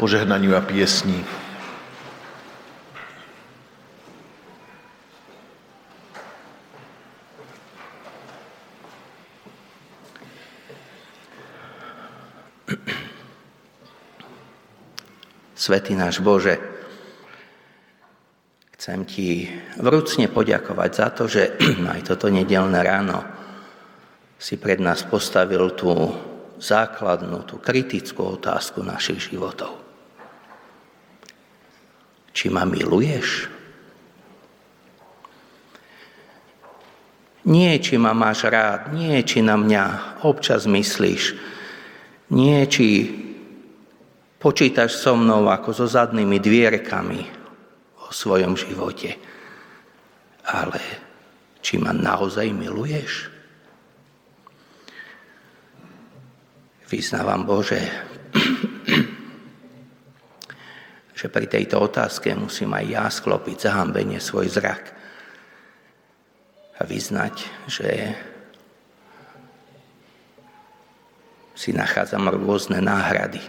požehnaniu 0.00 0.56
a 0.56 0.64
piesni. 0.64 1.20
Svetý 15.52 15.92
náš 15.92 16.24
Bože, 16.24 16.56
chcem 18.80 19.04
Ti 19.04 19.52
vrúcne 19.76 20.32
poďakovať 20.32 20.90
za 20.96 21.06
to, 21.12 21.28
že 21.28 21.60
aj 21.92 22.08
toto 22.08 22.32
nedelné 22.32 22.80
ráno 22.80 23.20
si 24.40 24.56
pred 24.56 24.80
nás 24.80 25.04
postavil 25.04 25.76
tú 25.76 25.92
základnú, 26.58 27.46
tú 27.46 27.62
kritickú 27.62 28.38
otázku 28.38 28.82
našich 28.82 29.30
životov. 29.30 29.78
Či 32.34 32.52
ma 32.52 32.66
miluješ? 32.68 33.50
Nie, 37.48 37.80
či 37.80 37.96
ma 37.96 38.12
máš 38.12 38.44
rád, 38.44 38.92
nie, 38.92 39.24
či 39.24 39.40
na 39.40 39.56
mňa 39.56 40.20
občas 40.26 40.68
myslíš, 40.68 41.32
nie, 42.28 42.60
či 42.68 42.86
Počítaš 44.38 45.02
so 45.02 45.18
mnou 45.18 45.50
ako 45.50 45.74
so 45.74 45.86
zadnými 45.90 46.38
dvierkami 46.38 47.20
o 48.06 48.14
svojom 48.14 48.54
živote. 48.54 49.18
Ale 50.46 50.78
či 51.58 51.74
ma 51.82 51.90
naozaj 51.90 52.46
miluješ? 52.54 53.34
Vyznávam 56.88 57.44
Bože, 57.44 57.84
že 61.18 61.26
pri 61.28 61.44
tejto 61.44 61.84
otázke 61.84 62.32
musím 62.32 62.72
aj 62.72 62.84
ja 62.88 63.04
sklopiť 63.12 63.68
zahambenie 63.68 64.16
svoj 64.16 64.48
zrak 64.48 64.96
a 66.78 66.80
vyznať, 66.88 67.34
že 67.68 68.16
si 71.52 71.76
nachádzam 71.76 72.32
rôzne 72.32 72.80
náhrady 72.80 73.44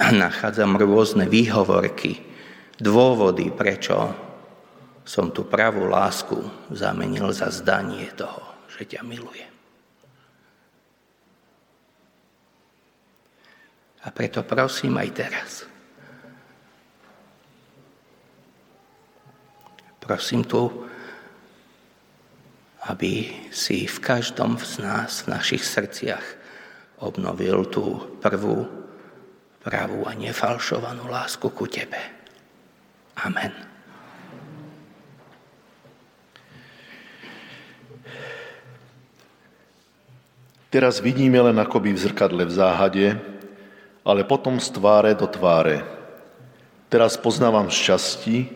nachádzam 0.24 0.80
rôzne 0.80 1.28
výhovorky, 1.28 2.16
dôvody, 2.80 3.52
prečo 3.52 4.08
som 5.04 5.28
tú 5.28 5.44
pravú 5.44 5.84
lásku 5.84 6.40
zamenil 6.72 7.28
za 7.34 7.52
zdanie 7.52 8.08
toho, 8.16 8.40
že 8.72 8.88
ťa 8.88 9.04
milujem. 9.04 9.51
A 14.02 14.08
preto 14.10 14.42
prosím 14.42 14.98
aj 14.98 15.08
teraz. 15.14 15.50
Prosím 20.02 20.42
tu, 20.42 20.66
aby 22.90 23.30
si 23.54 23.86
v 23.86 23.98
každom 24.02 24.58
z 24.58 24.82
nás, 24.82 25.22
v 25.22 25.38
našich 25.38 25.62
srdciach 25.62 26.26
obnovil 26.98 27.70
tú 27.70 28.18
prvú 28.18 28.66
pravú 29.62 30.02
a 30.10 30.18
nefalšovanú 30.18 31.06
lásku 31.06 31.46
ku 31.54 31.70
Tebe. 31.70 32.02
Amen. 33.22 33.54
Teraz 40.72 40.98
vidíme 40.98 41.38
len 41.38 41.54
akoby 41.60 41.94
v 41.94 42.02
zrkadle 42.10 42.48
v 42.48 42.52
záhade, 42.56 43.06
ale 44.02 44.26
potom 44.26 44.58
z 44.58 44.68
tváre 44.74 45.14
do 45.14 45.26
tváre. 45.30 45.86
Teraz 46.92 47.16
poznávam 47.16 47.72
šťastí, 47.72 48.50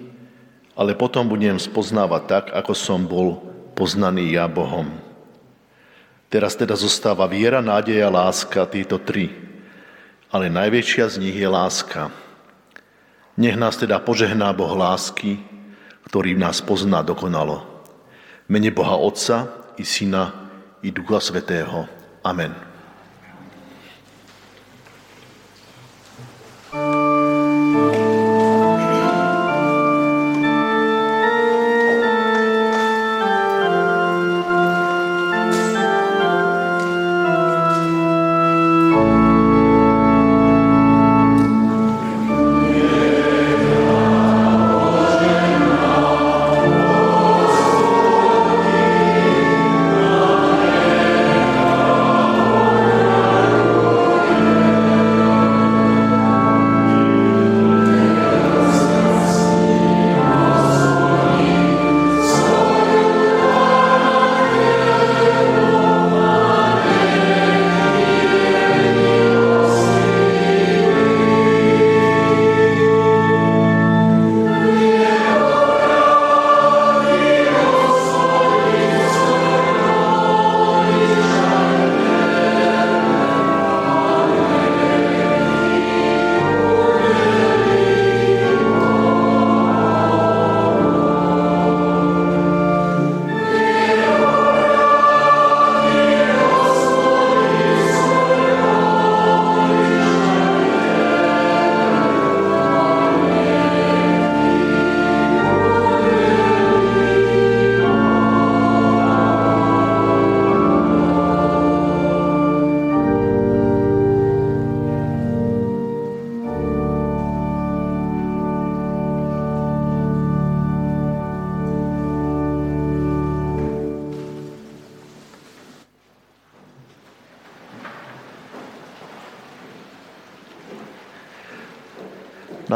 ale 0.77 0.93
potom 0.93 1.25
budem 1.25 1.57
spoznávať 1.57 2.23
tak, 2.29 2.45
ako 2.53 2.73
som 2.77 3.09
bol 3.09 3.41
poznaný 3.73 4.37
ja 4.37 4.45
Bohom. 4.45 4.93
Teraz 6.29 6.59
teda 6.59 6.77
zostáva 6.77 7.25
viera, 7.31 7.65
nádeja, 7.65 8.13
láska, 8.13 8.69
títo 8.69 9.01
tri– 9.01 9.33
ale 10.31 10.51
najväčšia 10.51 11.07
z 11.07 11.17
nich 11.23 11.37
je 11.37 11.47
láska. 11.47 12.11
Nech 13.41 13.55
nás 13.55 13.77
teda 13.77 14.01
požehná 14.01 14.51
Boh 14.57 14.73
lásky, 14.73 15.39
ktorý 16.09 16.35
nás 16.37 16.61
pozná 16.61 17.05
dokonalo. 17.05 17.63
Mene 18.45 18.69
Boha 18.69 18.97
Otca 19.01 19.51
i 19.77 19.85
Syna 19.85 20.51
i 20.85 20.93
Ducha 20.93 21.21
Svetého. 21.21 21.89
Amen. 22.21 22.66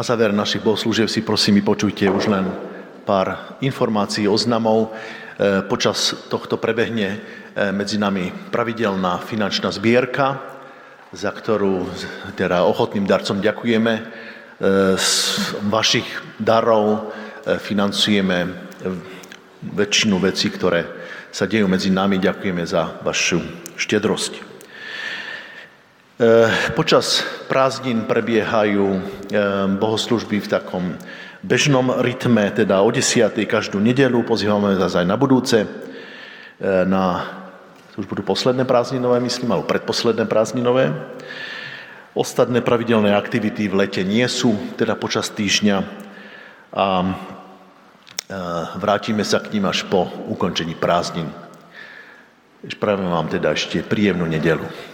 Na 0.00 0.08
záver 0.16 0.32
našich 0.32 0.64
bohoslúžiev 0.64 1.12
si 1.12 1.20
prosím 1.20 1.60
vypočujte 1.60 2.08
už 2.08 2.32
len 2.32 2.48
pár 3.04 3.60
informácií, 3.60 4.24
oznamov. 4.24 4.96
E, 5.36 5.60
počas 5.68 6.16
tohto 6.32 6.56
prebehne 6.56 7.20
e, 7.52 7.68
medzi 7.68 8.00
nami 8.00 8.32
pravidelná 8.48 9.20
finančná 9.20 9.68
zbierka, 9.68 10.40
za 11.12 11.28
ktorú 11.28 11.84
teda 12.32 12.64
ochotným 12.64 13.04
darcom 13.04 13.44
ďakujeme. 13.44 13.92
E, 13.92 14.02
z 14.96 15.12
vašich 15.68 16.08
darov 16.40 17.12
financujeme 17.44 18.56
väčšinu 19.60 20.16
vecí, 20.16 20.48
ktoré 20.48 20.88
sa 21.28 21.44
dejú 21.44 21.68
medzi 21.68 21.92
nami. 21.92 22.16
Ďakujeme 22.16 22.64
za 22.64 23.04
vašu 23.04 23.44
štedrosť. 23.76 24.49
Eh, 26.20 26.52
počas 26.76 27.24
prázdnin 27.48 28.04
prebiehajú 28.04 28.92
eh, 28.92 29.00
bohoslužby 29.80 30.44
v 30.44 30.50
takom 30.52 30.84
bežnom 31.40 31.96
rytme, 31.96 32.44
teda 32.52 32.84
o 32.84 32.92
10. 32.92 33.40
každú 33.48 33.80
nedelu, 33.80 34.20
pozývame 34.28 34.76
vás 34.76 35.00
aj 35.00 35.08
na 35.08 35.16
budúce, 35.16 35.64
eh, 35.64 36.84
na 36.84 37.24
už 37.96 38.04
budú 38.04 38.20
posledné 38.20 38.68
prázdninové, 38.68 39.16
myslím, 39.16 39.48
alebo 39.48 39.64
predposledné 39.64 40.28
prázdninové. 40.28 40.92
Ostatné 42.12 42.60
pravidelné 42.60 43.16
aktivity 43.16 43.72
v 43.72 43.88
lete 43.88 44.04
nie 44.04 44.28
sú, 44.28 44.52
teda 44.76 45.00
počas 45.00 45.32
týždňa. 45.32 45.76
A 46.76 47.16
vrátime 48.76 49.24
sa 49.24 49.40
k 49.40 49.56
ním 49.56 49.72
až 49.72 49.88
po 49.88 50.04
ukončení 50.28 50.76
prázdnin. 50.76 51.32
Spravím 52.62 53.08
vám 53.08 53.26
teda 53.32 53.56
ešte 53.56 53.80
príjemnú 53.80 54.28
nedelu. 54.28 54.89